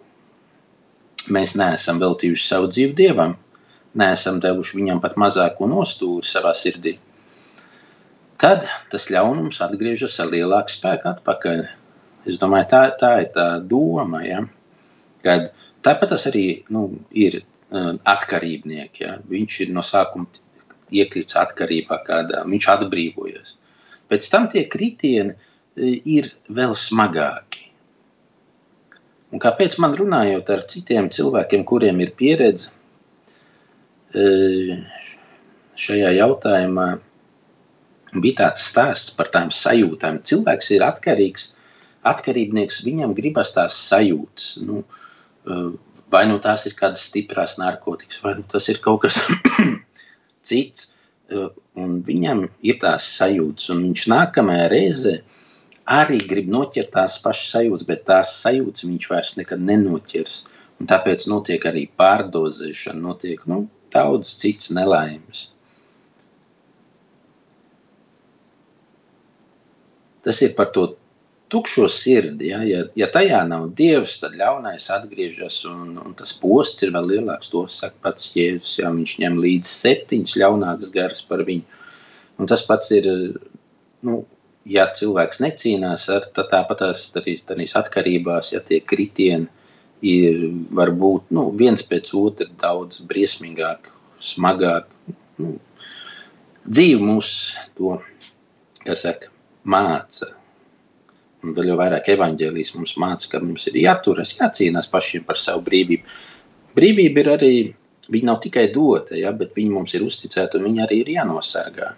mēs 1.31 1.55
neesam 1.59 2.01
veltījuši 2.03 2.47
savu 2.47 2.71
dzīvi 2.73 2.95
dievam, 2.99 3.37
neesam 3.99 4.41
devuši 4.43 4.79
viņam 4.79 5.01
pat 5.03 5.19
mazāko 5.21 5.69
nostūri 5.71 6.27
savā 6.27 6.55
sirdī, 6.59 6.97
tad 8.43 8.67
tas 8.91 9.09
ļaunums 9.13 9.61
atgriežas 9.65 10.19
ar 10.23 10.33
lielāku 10.33 10.75
spēku 10.75 11.11
atpakaļ. 11.13 11.65
Es 12.27 12.39
domāju, 12.39 12.69
tā, 12.71 12.83
tā 12.99 13.13
ir 13.25 13.31
tā 13.35 13.47
doma, 13.67 14.23
ja? 14.27 14.45
kad 15.27 15.51
tāpat 15.83 16.15
tas 16.15 16.27
arī 16.31 16.63
nu, 16.71 16.85
ir 17.11 17.41
uh, 17.43 17.95
atkarībnieki. 18.07 19.05
Ja? 19.05 19.17
Viņš 19.31 19.59
ir 19.67 19.73
no 19.75 19.83
sākuma 19.87 20.31
iekrits 20.95 21.39
atkarībā 21.39 21.99
kādā, 22.07 22.45
viņš 22.47 22.69
atbrīvojas. 22.77 23.57
Pēc 24.11 24.31
tam 24.31 24.47
tie 24.53 24.65
kritieni 24.71 25.35
uh, 25.35 25.51
ir 25.89 26.31
vēl 26.47 26.77
smagāki. 26.79 27.62
Un 29.33 29.41
kāpēc 29.41 29.79
man 29.81 29.97
runājot 29.97 30.51
ar 30.53 30.67
citiem 30.69 31.09
cilvēkiem, 31.13 31.65
kuriem 31.65 32.03
ir 32.05 32.13
pieredze 32.19 32.69
uh, 34.13 34.77
šajā 35.81 36.11
jautājumā, 36.19 36.89
bija 38.21 38.43
tāds 38.43 38.69
stāsts 38.69 39.15
par 39.17 39.33
tām 39.33 39.49
sajūtām. 39.55 40.21
Cilvēks 40.29 40.71
ir 40.77 40.85
atkarīgs 40.85 41.53
atkarībnieks, 42.09 42.83
viņam 42.87 43.15
gribas 43.17 43.53
tās 43.57 43.77
sajūtas. 43.89 44.49
Nu, 44.67 44.83
eh, 45.47 45.69
vai 46.13 46.25
nu 46.29 46.39
tās 46.43 46.67
ir 46.67 46.75
kādas 46.79 47.07
stipras 47.09 47.59
narkotikas, 47.61 48.23
vai 48.23 48.35
nu 48.39 48.45
tas 48.49 48.69
ir 48.69 48.83
kaut 48.85 49.03
kas 49.07 49.21
cits. 50.49 50.95
Eh, 51.31 51.49
un 51.79 52.03
viņam 52.05 52.49
ir 52.63 52.81
tās 52.83 53.07
sajūtas, 53.19 53.71
un 53.73 53.87
viņš 53.89 54.09
nākamajā 54.13 54.67
reizē 54.73 55.15
arī 55.87 56.19
grib 56.29 56.51
noķert 56.53 56.93
tās 56.95 57.19
pašas 57.23 57.55
sajūtas, 57.57 57.87
bet 57.89 58.05
tās 58.09 58.35
sajūtas 58.43 58.87
viņš 58.87 59.09
vairs 59.11 59.37
nekad 59.39 59.63
nenoķers. 59.67 60.45
Un 60.81 60.89
tāpēc 60.91 61.29
notiek 61.31 61.65
arī 61.69 61.87
pārdozēšana, 61.99 63.01
notiek 63.01 63.45
nu, 63.47 63.67
daudz 63.95 64.35
citas 64.41 64.73
nelaimes. 64.75 65.49
Tas 70.23 70.39
ir 70.43 70.55
par 70.55 70.71
to 70.75 70.93
tukšo 71.53 71.89
sirdi. 71.91 72.49
Ja, 72.49 72.63
ja, 72.65 72.85
ja 72.97 73.09
tajā 73.13 73.43
nav 73.49 73.69
dievs, 73.77 74.17
tad 74.23 74.37
ļaunais 74.41 74.89
atgriežas 74.95 75.61
un, 75.69 75.99
un 76.01 76.15
tas 76.19 76.33
posts 76.41 76.87
ir 76.87 76.95
vēl 76.95 77.11
lielāks. 77.11 77.51
To 77.53 77.67
saka 77.69 77.99
pats 78.07 78.31
Jēzus. 78.37 78.79
Ja, 78.81 78.93
viņš 78.95 79.17
ņem 79.23 79.41
līdzi 79.43 79.73
septiņas 79.83 80.37
ļaunākas 80.43 80.95
garas 80.95 81.25
par 81.29 81.45
viņu. 81.49 81.81
Un 82.41 82.49
tas 82.49 82.65
pats 82.67 82.95
ir, 82.97 83.09
nu, 84.07 84.23
ja 84.69 84.87
cilvēks 84.99 85.43
necīnās 85.45 86.09
ar, 86.13 86.29
tad 86.35 86.51
tāpat 86.53 86.85
arī 86.89 87.37
tādās 87.41 87.77
atkarībās, 87.81 88.53
ja 88.55 88.63
tie 88.65 88.81
kritieni 88.81 89.49
ir 90.03 90.49
varbūt 90.75 91.31
nu, 91.37 91.49
viens 91.59 91.85
pēc 91.87 92.13
otra 92.19 92.49
daudz 92.63 93.03
briesmīgāk, 93.07 93.91
smagāk. 94.23 94.89
Nu, 95.39 95.57
dzīve 96.67 97.03
mūs 97.03 97.33
to, 97.79 97.97
kas 98.85 99.07
saka, 99.07 99.31
māca 99.63 100.33
Un 101.43 101.57
vēl 101.57 101.73
jau 101.73 101.79
vairāk 101.81 102.07
evaņģēlijas 102.13 102.77
mums 102.77 102.95
māca, 103.03 103.29
ka 103.33 103.41
mums 103.43 103.67
ir 103.67 103.81
jāturas, 103.83 104.37
jācīnās 104.39 104.89
pašiem 104.91 105.25
par 105.27 105.41
savu 105.43 105.65
brīvību. 105.67 106.19
Brīvība 106.77 107.23
ir 107.25 107.31
arī, 107.33 107.55
viņa 108.15 108.29
nav 108.29 108.39
tikai 108.45 108.69
dota, 108.75 109.17
ja, 109.19 109.33
bet 109.35 109.57
viņa 109.59 109.75
mums 109.75 109.95
ir 109.99 110.07
uzticēta 110.07 110.61
un 110.61 110.69
viņa 110.69 110.85
arī 110.87 111.01
ir 111.03 111.11
jānosargā. 111.17 111.91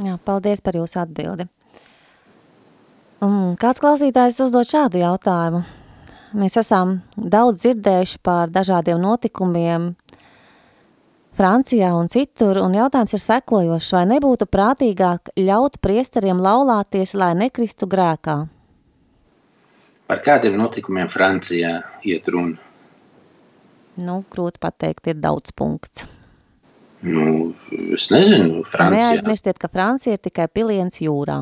Jā, 0.00 0.16
paldies 0.24 0.62
par 0.64 0.78
jūsu 0.78 1.00
atbildi. 1.02 1.48
Un 3.20 3.56
kāds 3.60 3.82
klausītājs 3.82 4.40
uzdod 4.46 4.68
šādu 4.68 5.02
jautājumu? 5.02 5.60
Mēs 6.40 6.56
esam 6.56 7.00
daudz 7.16 7.64
dzirdējuši 7.64 8.20
par 8.24 8.52
dažādiem 8.54 9.00
notikumiem, 9.02 9.90
Francijā 11.40 11.88
un 11.96 12.08
citur, 12.12 12.58
un 12.60 12.74
jautājums 12.76 13.14
ir 13.16 13.22
sekojošs, 13.22 13.92
vai 13.96 14.02
nebūtu 14.10 14.44
prātīgāk 14.50 15.30
ļaut 15.40 15.78
priesteriem 15.80 16.40
laulāties, 16.42 17.14
lai 17.16 17.30
nekristu 17.38 17.88
grēkā? 17.88 18.34
Par 20.10 20.20
kādiem 20.26 20.58
notikumiem 20.60 21.08
Francijā 21.08 21.78
iet 22.04 22.28
runa? 22.28 22.58
Nu, 24.00 24.20
grūti 24.32 24.60
pateikt, 24.60 25.06
ir 25.12 25.20
daudz 25.22 25.54
punkts. 25.56 26.04
Nu, 27.00 27.54
es 27.94 28.10
nezinu, 28.12 28.60
Francijā. 28.68 29.14
Neaizmirstiet, 29.14 29.56
ka 29.56 29.68
Francija 29.72 30.18
ir 30.18 30.20
tikai 30.20 30.44
piliens 30.52 31.00
jūrā. 31.00 31.38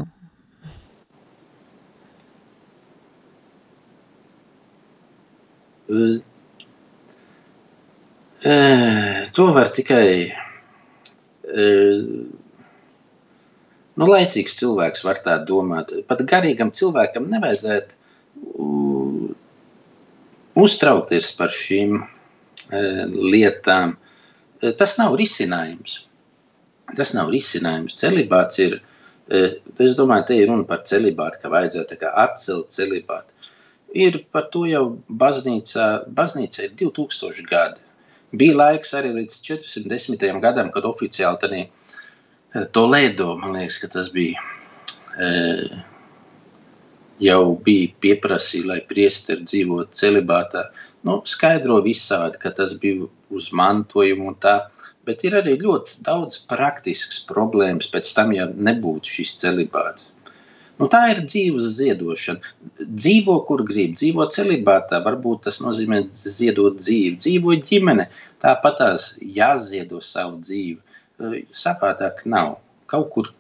To 9.34 9.44
var 9.56 9.74
tikai 9.74 10.09
nu, 13.98 14.04
laicīgs 14.06 14.59
cilvēks 14.61 15.02
var 15.06 15.18
tā 15.26 15.40
domāt. 15.48 15.96
Pat 16.06 16.22
garīgam 16.28 16.70
cilvēkam 16.70 17.26
nevajadzētu 17.34 17.90
uztraukties 20.59 21.32
par 21.38 21.50
šīm 21.50 22.04
lietām. 23.16 23.98
Tas 24.61 24.96
nav 24.98 25.16
risinājums. 25.18 25.98
Tas 26.96 27.12
nav 27.14 27.32
risinājums. 27.32 27.96
Celibāts 28.00 28.61
ir, 28.64 28.78
es 29.30 29.96
domāju, 29.98 30.28
te 30.30 30.38
ir 30.38 30.48
runa 30.50 30.66
par 30.68 30.84
celibātu, 30.88 31.42
ka 31.42 31.52
vajadzētu 31.52 31.98
atcelt 32.09 32.72
celibātu. 32.74 33.34
Ir 33.96 34.22
par 34.32 34.48
to 34.52 34.66
jau 34.68 34.84
baznīcā, 35.09 35.88
baznīca 36.12 36.66
ir 36.66 36.74
2000 36.80 37.46
gadi. 37.48 37.84
Bija 38.36 38.56
laiks 38.59 38.92
arī 38.98 39.14
līdz 39.14 39.38
410. 39.46 40.40
gadam, 40.42 40.68
kad 40.74 40.84
oficiāli 40.84 41.40
tādā 41.40 41.61
eh, 41.64 42.66
Toledo, 42.72 43.30
man 43.40 43.56
liekas, 43.56 43.78
ka 43.80 43.88
tas 43.94 44.11
bija. 44.12 44.42
Jau 47.22 47.56
bija 47.66 47.90
pieprasīja, 48.02 48.66
lai 48.72 48.82
priesteri 48.86 49.42
dzīvotu 49.42 49.96
celibātā. 50.00 50.68
Nu, 51.06 51.16
skaidro 51.26 51.80
visādi, 51.82 52.38
ka 52.42 52.52
tas 52.54 52.76
bija 52.78 53.08
uz 53.34 53.48
mantojumu 53.54 54.28
un 54.30 54.36
tā, 54.42 54.58
bet 55.08 55.24
ir 55.26 55.38
arī 55.40 55.56
ļoti 55.62 56.02
daudz 56.06 56.38
praktisks 56.50 57.24
problēmas 57.26 57.90
pēc 57.90 58.12
tam, 58.14 58.34
ja 58.36 58.46
nebūtu 58.52 59.18
šis 59.18 59.34
celibāts. 59.42 60.12
Nu, 60.78 60.86
tā 60.86 61.00
ir 61.10 61.24
dzīves 61.24 61.72
ziedošana. 61.74 62.52
Dzīvo, 62.86 63.40
kur 63.48 63.64
grib, 63.66 63.96
dzīvo 63.98 64.28
celibātā, 64.30 65.00
varbūt 65.02 65.48
tas 65.48 65.58
nozīmē 65.64 66.04
ziedot 66.14 66.78
dzīvi, 66.78 67.16
dzīvo 67.18 67.56
ģimene, 67.70 68.06
tāpat 68.44 68.78
tās 68.82 69.08
jāziedo 69.18 69.98
savu 70.04 70.38
dzīvi. 70.44 70.78
Sapātāk 71.64 72.22
nav. 72.30 72.60
Kaut 72.88 73.10
kur 73.16 73.32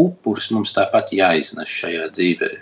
upuris 0.00 0.52
mums 0.54 0.76
tāpat 0.76 1.10
jāiznes 1.18 1.74
šajā 1.82 2.06
dzīvē. 2.14 2.52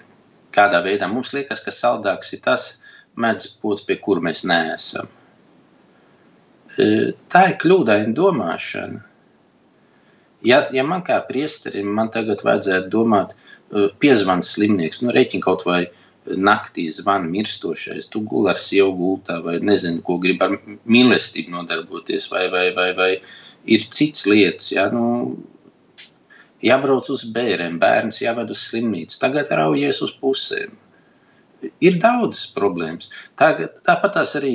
Kādā 0.52 0.82
veidā 0.84 1.08
mums 1.10 1.32
liekas, 1.36 1.62
ka 1.64 1.74
saldāks 1.74 2.34
ir 2.36 2.42
tas 2.44 2.74
medus 3.16 3.54
pods, 3.60 3.84
pie 3.88 3.98
kur 4.02 4.20
mēs 4.24 4.44
neesam. 4.48 5.08
Uh, 6.72 7.12
tā 7.32 7.46
ir 7.50 7.58
kļūdaina 7.62 8.14
domāšana. 8.16 9.02
Ja, 10.42 10.64
ja 10.74 10.82
man 10.86 11.04
kā 11.06 11.20
priesterim 11.26 11.90
man 11.94 12.10
tagad 12.14 12.42
vajadzētu 12.44 12.90
domāt, 12.92 13.34
uh, 13.34 13.90
piezvans 14.02 14.54
slimnieks, 14.56 15.02
nu, 15.04 15.12
rēķina 15.14 15.44
kaut 15.44 15.66
vai 15.68 15.84
naktī 16.26 16.86
zvan 16.94 17.26
mirstošais, 17.30 18.08
tu 18.10 18.22
guli 18.26 18.50
ar 18.52 18.60
sievu 18.60 18.92
gultā, 18.98 19.40
vai 19.42 19.58
nezinu, 19.58 20.02
ko 20.06 20.18
grib 20.22 20.42
ar 20.44 20.54
mīlestību 20.86 21.50
nodarboties, 21.50 22.28
vai, 22.30 22.46
vai, 22.52 22.68
vai, 22.76 22.92
vai 22.94 23.10
ir 23.66 23.88
cits 23.90 24.26
lietas, 24.30 24.70
ja, 24.74 24.88
nu, 24.92 25.36
jābrauc 26.64 27.08
uz 27.12 27.24
bērniem, 27.34 27.78
bērns 27.82 28.22
jāved 28.22 28.52
uz 28.54 28.62
slimnīcu, 28.68 29.18
tagad 29.22 29.50
raujies 29.58 30.02
uz 30.06 30.14
pusēm. 30.20 30.76
Ir 31.82 31.98
daudzas 32.02 32.48
problēmas. 32.56 33.10
Tagad, 33.38 33.76
tāpat 33.86 34.16
tās 34.16 34.32
arī 34.40 34.54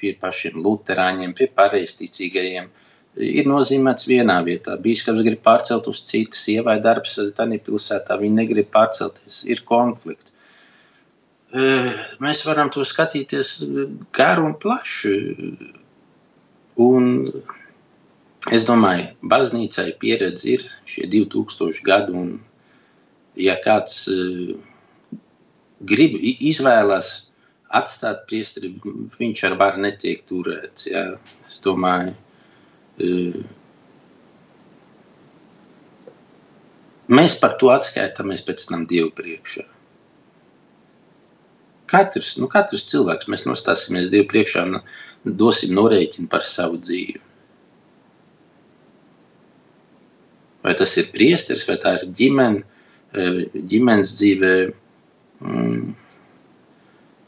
pie 0.00 0.14
pašiem 0.20 0.56
luterāņiem, 0.64 1.34
pie 1.36 1.50
pareizticīgajiem. 1.52 2.70
Ir 3.20 3.48
nozīmēts 3.50 4.06
vienā 4.08 4.38
vietā. 4.46 4.78
Bīskaps 4.80 5.24
grib 5.26 5.42
pārcelt 5.44 5.90
uz 5.90 6.00
citu, 6.08 6.38
sievai 6.38 6.78
darbs 6.80 7.18
tādā 7.36 7.58
pilsētā, 7.66 8.16
viņi 8.22 8.38
negrib 8.38 8.70
pārcelties. 8.72 9.42
Ir 9.52 9.60
konflikts 9.68 10.32
mēs 12.22 12.44
varam 12.46 12.70
to 12.70 12.84
skatīties 12.86 13.64
garu 14.14 14.46
un 14.46 14.54
plaši. 14.54 15.14
Un 16.80 17.32
es 18.48 18.64
domāju, 18.68 19.10
baznīcai 19.32 19.90
pieredze 20.00 20.54
ir 20.56 20.66
šie 20.88 21.08
2000 21.12 21.84
gadi, 21.84 22.16
un 22.16 22.38
ja 23.36 23.56
kāds 23.60 24.06
grib 25.80 26.16
izvēlās 26.20 27.12
atstāt 27.70 28.24
priesteri, 28.30 28.72
viņš 29.18 29.44
ar 29.48 29.56
varu 29.60 29.84
netiek 29.84 30.24
turēts. 30.28 30.88
Jā. 30.90 31.04
Es 31.48 31.60
domāju, 31.62 32.14
mēs 37.10 37.38
par 37.42 37.56
to 37.60 37.70
atskaitāmies 37.74 38.42
pēc 38.46 38.66
tam 38.72 38.88
Dievu 38.90 39.12
priekšā. 39.14 39.66
Katrs, 41.90 42.36
nu, 42.38 42.46
katrs 42.50 42.86
cilvēks 42.90 43.30
mēs 43.30 43.46
nostāsimies 43.48 44.12
Dievu 44.12 44.28
priekšā 44.30 44.66
un 44.68 44.80
dosim 45.40 45.74
norēķinu 45.78 46.30
par 46.30 46.46
savu 46.46 46.78
dzīvi. 46.78 47.29
Vai 50.64 50.74
tas 50.76 50.92
ir 51.00 51.10
priesteris, 51.14 51.66
vai 51.68 51.78
tā 51.80 51.96
ir 51.98 52.08
ģimene, 52.16 52.64
ģimenes 53.70 54.14
dzīvē. 54.18 54.54
Mm, 55.40 55.94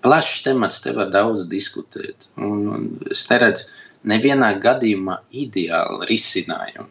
plašs 0.05 0.43
temats, 0.45 0.83
te 0.85 0.93
var 0.97 1.13
daudz 1.15 1.47
diskutēt. 1.49 2.29
Un, 2.37 2.67
un 2.75 2.89
es 3.11 3.25
neredzu 3.31 3.71
nevienā 4.13 4.51
gadījumā 4.61 5.21
ideālu 5.45 6.05
risinājumu. 6.11 6.91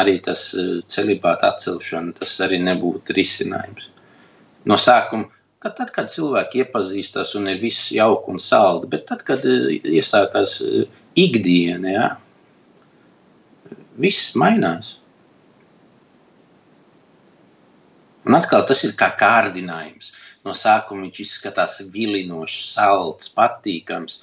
Arī 0.00 0.16
tas 0.24 0.48
eh, 0.56 0.80
celibāta 0.88 1.52
atcelšana, 1.52 2.16
tas 2.16 2.38
arī 2.42 2.58
nebūtu 2.64 3.14
risinājums. 3.14 3.90
No 4.64 4.78
sākuma 4.80 5.28
ka 5.62 5.70
tad, 5.76 5.92
kad 5.94 6.10
cilvēki 6.10 6.64
iepazīstas 6.64 7.36
un 7.38 7.46
ir 7.52 7.60
viss 7.62 7.92
jauki 7.94 8.32
un 8.34 8.40
saldi, 8.42 8.90
bet 8.90 9.06
tad, 9.10 9.22
kad 9.28 9.44
eh, 9.46 9.78
iesākās 9.98 10.58
eh, 10.66 10.88
ikdiena, 11.18 11.92
ja, 11.92 12.08
viss 13.98 14.32
mainās. 14.38 14.98
Un 18.22 18.36
atkal 18.38 18.62
tas 18.68 18.84
ir 18.86 18.94
kā 18.98 19.10
kārdinājums. 19.18 20.12
No 20.46 20.54
sākuma 20.58 21.06
viņš 21.06 21.20
izskatās 21.24 21.80
vilinošs, 21.94 22.60
salds, 22.74 23.30
patīkams. 23.34 24.20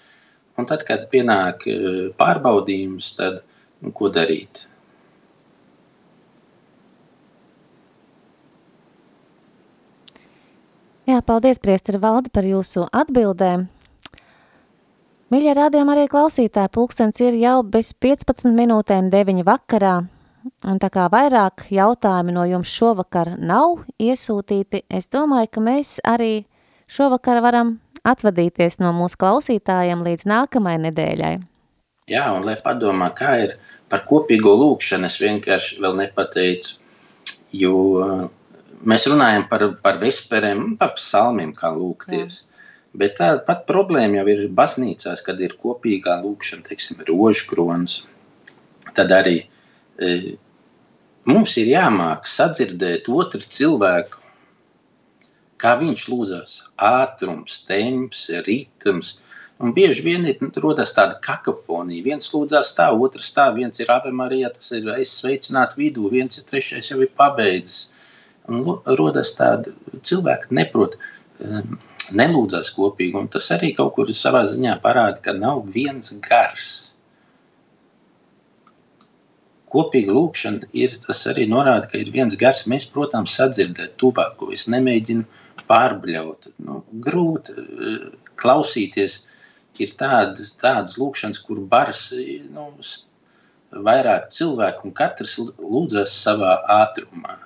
Un 0.59 0.67
tad, 0.67 0.84
kad 0.88 1.05
pienāk 1.11 1.63
eh, 1.72 2.09
pārbaudījums, 2.20 3.13
tad 3.20 3.41
nu, 3.84 3.93
ko 3.95 4.11
darīt? 4.11 4.65
Jā, 11.09 11.24
paldies, 11.26 11.57
priesteri 11.57 11.97
Valdi, 11.97 12.30
par 12.30 12.45
jūsu 12.45 12.84
atbildēm. 12.93 13.63
Miļa 15.30 15.51
rādījām 15.53 15.91
arī 15.93 16.07
klausītāji, 16.09 16.71
pulkstens 16.73 17.19
ir 17.21 17.36
jau 17.38 17.59
bez 17.61 17.91
15 18.01 18.49
minūtēm 18.57 19.11
9 19.13 19.43
vakarā, 19.45 19.91
un 20.65 20.80
tā 20.82 20.89
kā 20.89 21.03
vairāk 21.13 21.67
jautājumi 21.69 22.34
no 22.34 22.47
jums 22.49 22.71
šovakar 22.73 23.36
nav 23.38 23.84
iesūtīti, 24.01 24.88
es 24.89 25.05
domāju, 25.13 25.51
ka 25.53 25.61
mēs 25.67 25.91
arī 26.01 26.47
šovakar 26.89 27.43
varam 27.45 27.75
atvadīties 28.09 28.80
no 28.82 28.89
mūsu 28.97 29.21
klausītājiem 29.21 30.01
līdz 30.07 30.25
nākamajai 30.34 30.82
nedēļai. 30.88 31.32
Jā, 32.09 32.25
un 32.34 32.49
lai 32.49 32.57
padomā, 32.65 33.13
kā 33.13 33.38
ir 33.43 33.55
par 33.86 34.07
kopīgo 34.09 34.57
lūkšanu, 34.57 35.13
es 35.13 35.21
vienkārši 35.21 35.77
vēl 35.86 36.01
nepateicu, 36.07 36.80
jo 37.53 37.77
mēs 38.82 39.05
runājam 39.13 39.45
par, 39.53 39.69
par 39.86 40.01
vesperēm, 40.01 40.71
par 40.82 40.97
psalmiem, 40.97 41.53
kā 41.53 41.69
lūgties. 41.77 42.47
Bet 42.97 43.19
tāpat 43.19 43.67
problēma 43.69 44.21
jau 44.21 44.29
ir 44.31 44.47
baznīcās, 44.57 45.21
kad 45.25 45.41
ir 45.45 45.53
kopīgā 45.61 46.19
lūkšana, 46.23 46.65
teiksim, 46.65 47.03
rožkrons. 47.05 47.99
Tad 48.97 49.13
arī 49.13 49.35
e, 50.01 50.15
mums 51.29 51.53
ir 51.61 51.69
jāmāk 51.69 52.25
sadzirdēt 52.25 53.11
otru 53.13 53.43
cilvēku, 53.45 54.23
kā 55.61 55.75
viņš 55.81 56.05
lūdzas. 56.09 56.55
Ātrums, 56.89 57.61
temps, 57.69 58.25
ritms. 58.47 59.19
Un 59.59 59.73
bieži 59.75 60.05
vien 60.05 60.25
ir 60.31 60.39
rodas 60.63 60.95
tāda 60.95 61.19
kakofonija. 61.21 62.05
Viens 62.05 62.31
lūdzas 62.33 62.71
tā, 62.77 62.87
otrs 62.95 63.33
tā, 63.35 63.49
viens 63.53 63.81
ir 63.83 63.91
Ave 63.91 64.13
Marija, 64.15 64.53
tas 64.55 64.71
ir 64.77 64.87
aizsveicināt 64.95 65.75
vidū, 65.77 66.07
viens 66.09 66.39
ir 66.39 66.47
trešais 66.49 66.89
jau 66.89 67.01
ir 67.03 67.11
pabeidzis. 67.19 67.91
Un 68.49 68.63
rodas 68.97 69.35
tāda 69.37 69.75
cilvēka 70.01 70.55
neprot, 70.55 70.95
um, 71.43 71.75
nelūdzas 72.18 72.72
kopīgi, 72.76 73.18
un 73.20 73.28
tas 73.32 73.49
arī 73.55 73.74
kaut 73.78 73.95
kur 73.97 74.12
savā 74.16 74.45
ziņā 74.49 74.78
parāda, 74.84 75.20
ka 75.24 75.34
nav 75.38 75.64
viens 75.74 76.14
gars. 76.26 76.70
Kopīga 79.70 80.16
lūkšana 80.18 80.70
ir 80.82 80.95
tas 81.03 81.22
arī 81.30 81.45
norāda, 81.49 81.89
ka 81.91 81.99
ir 82.01 82.10
viens 82.14 82.38
gars. 82.41 82.66
Mēs, 82.72 82.88
protams, 82.89 83.36
sadzirdēt 83.38 83.99
tuvāko. 84.01 84.49
Es 84.55 84.66
nemēģinu 84.72 85.28
pārbļaut. 85.70 86.49
Nu, 86.66 86.80
grūti 87.05 87.53
uh, 87.53 87.99
klausīties. 88.41 89.22
Ir 89.80 89.93
tādas, 89.95 90.55
tādas 90.60 90.97
lūkšanas, 90.99 91.38
kur 91.45 91.62
bars 91.72 92.10
nu, 92.51 92.66
vairāk 93.86 94.32
cilvēku 94.36 94.89
un 94.89 94.95
katrs 94.97 95.38
lūdzas 95.39 96.18
savā 96.26 96.57
ātrumā. 96.82 97.38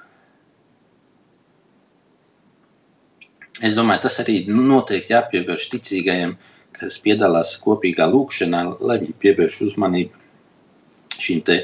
Es 3.62 3.76
domāju, 3.78 4.06
tas 4.08 4.18
arī 4.24 4.40
noteikti 4.50 5.14
jāpievērš 5.14 5.70
ticīgajiem, 5.76 6.34
kas 6.74 6.98
piedalās 7.04 7.54
kopīgā 7.62 8.08
lūkšanā, 8.10 8.64
lai 8.82 8.98
viņi 9.04 9.16
pievērš 9.22 9.60
uzmanību 9.68 11.20
šim 11.22 11.44
te. 11.46 11.60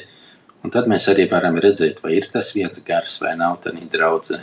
Un 0.63 0.73
tad 0.75 0.89
mēs 0.91 1.07
arī 1.09 1.25
varam 1.31 1.57
redzēt, 1.57 2.03
vai 2.03 2.17
ir 2.19 2.27
tas 2.31 2.51
viens 2.53 2.81
gars 2.85 3.17
vai 3.23 3.33
nav 3.39 3.61
tādā 3.63 3.85
draudzē. 3.93 4.41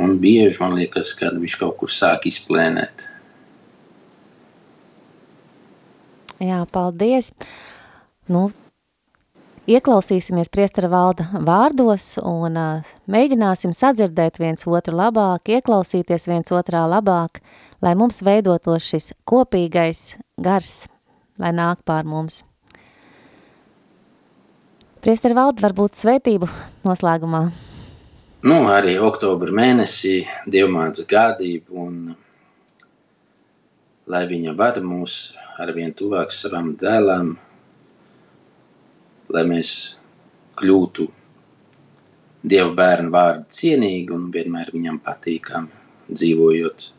Un 0.00 0.16
bieži 0.18 0.58
man 0.58 0.74
liekas, 0.74 1.12
ka 1.14 1.30
viņš 1.30 1.58
kaut 1.60 1.76
kur 1.78 1.92
sāk 1.92 2.26
izplēnēt. 2.26 3.04
Jā, 6.42 6.64
paldies. 6.74 7.30
Nu, 8.26 8.48
Ieklausīsimies 9.64 10.50
priestara 10.52 10.90
valda 10.92 11.24
vārdos 11.40 12.18
un 12.20 12.58
mēģināsim 13.08 13.70
sadzirdēt 13.72 14.36
viens 14.36 14.66
otru 14.68 14.92
labāk, 14.98 15.48
ieklausīties 15.56 16.26
viens 16.28 16.52
otrā 16.52 16.82
labāk, 16.84 17.40
lai 17.80 17.94
mums 17.96 18.20
veidotos 18.26 18.84
šis 18.84 19.14
kopīgais 19.24 20.18
gars, 20.36 20.84
lai 21.40 21.54
nāk 21.56 21.80
pār 21.88 22.04
mums. 22.04 22.42
Priestara 25.00 25.38
valda 25.38 25.64
varbūt 25.64 25.96
svētību 25.96 26.50
noslēgumā. 26.84 27.42
Nu, 28.44 28.58
arī 28.68 28.98
oktobra 29.00 29.48
mēnesī 29.48 30.26
dievmāca 30.44 31.08
gādību 31.08 31.80
un 31.86 31.96
lai 34.12 34.26
viņa 34.28 34.52
vada 34.60 34.84
mūs 34.84 35.32
arvien 35.56 35.96
tuvāk 35.96 36.36
savam 36.36 36.74
dēlam, 36.76 37.38
lai 39.34 39.44
mēs 39.50 39.74
kļūtu 40.60 41.10
Dieva 42.44 42.74
bērnu 42.76 43.08
vārdu 43.08 43.46
cienīgi 43.56 44.12
un 44.12 44.26
vienmēr 44.32 44.68
viņam 44.74 44.98
patīkami 45.06 46.12
dzīvojot 46.12 46.90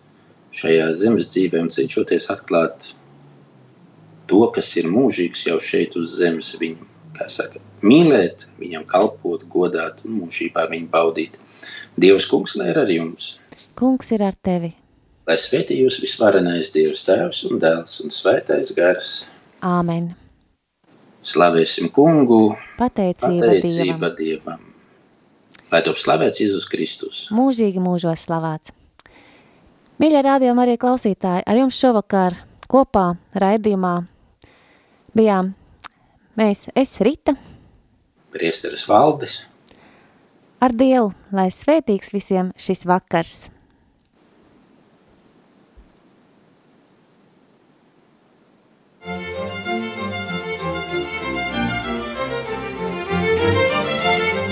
šajā 0.57 0.87
zemes 0.97 1.29
dzīvē 1.29 1.61
un 1.61 1.69
cenšoties 1.75 2.25
atklāt 2.33 2.87
to, 4.31 4.41
kas 4.55 4.71
ir 4.81 4.89
mūžīgs 4.89 5.45
jau 5.45 5.59
šeit 5.61 5.97
uz 6.01 6.15
zemes 6.17 6.49
viņu, 6.57 6.87
kā 7.17 7.27
saka, 7.29 7.61
mīlēt, 7.85 8.47
viņam 8.57 8.87
kalpot, 8.89 9.45
godāt 9.51 10.01
un 10.07 10.17
mūžībā 10.23 10.65
viņu 10.73 10.89
baudīt. 10.97 11.37
Dievs 12.01 12.25
kungs, 12.31 12.57
lai 12.57 12.71
ir 12.73 12.81
ar 12.81 12.89
jums. 12.89 13.35
Kungs 13.77 14.11
ir 14.17 14.25
ar 14.25 14.33
tevi. 14.49 14.73
Lai 15.29 15.37
svētī 15.41 15.77
jūs 15.83 16.01
visvarenais 16.01 16.73
Dievs 16.73 17.05
tēvs 17.05 17.45
un 17.51 17.61
dēls 17.61 18.01
un 18.01 18.13
svētais 18.13 18.73
gars. 18.77 19.17
Āmen. 19.61 20.13
Slavēsim 21.25 21.89
kungu, 21.93 22.55
pateicība, 22.77 23.47
pateicība 23.49 24.11
Dievam. 24.13 24.17
Dievam. 24.19 24.71
Lai 25.71 25.81
top 25.85 25.97
slavēts 25.97 26.43
Jēzus 26.43 26.67
Kristus. 26.69 27.21
Mūžīgi 27.33 27.81
mūžos 27.81 28.27
slavēts. 28.27 28.73
Mīļie 30.01 30.21
rādījumi 30.27 30.61
arī 30.65 30.75
klausītāji, 30.77 31.45
ar 31.47 31.57
jums 31.57 31.79
šovakar 31.79 32.37
kopā 32.69 33.13
raidījumā 33.39 33.95
bijām 35.15 35.53
mēs, 36.37 36.67
es 36.75 36.99
Rita. 37.01 37.33
Priesteris 38.35 38.85
Valdis. 38.91 39.41
Ar 40.61 40.75
Dievu, 40.75 41.13
lai 41.35 41.47
svētīgs 41.51 42.11
visiem 42.13 42.51
šis 42.59 42.85
vakars. 42.89 43.37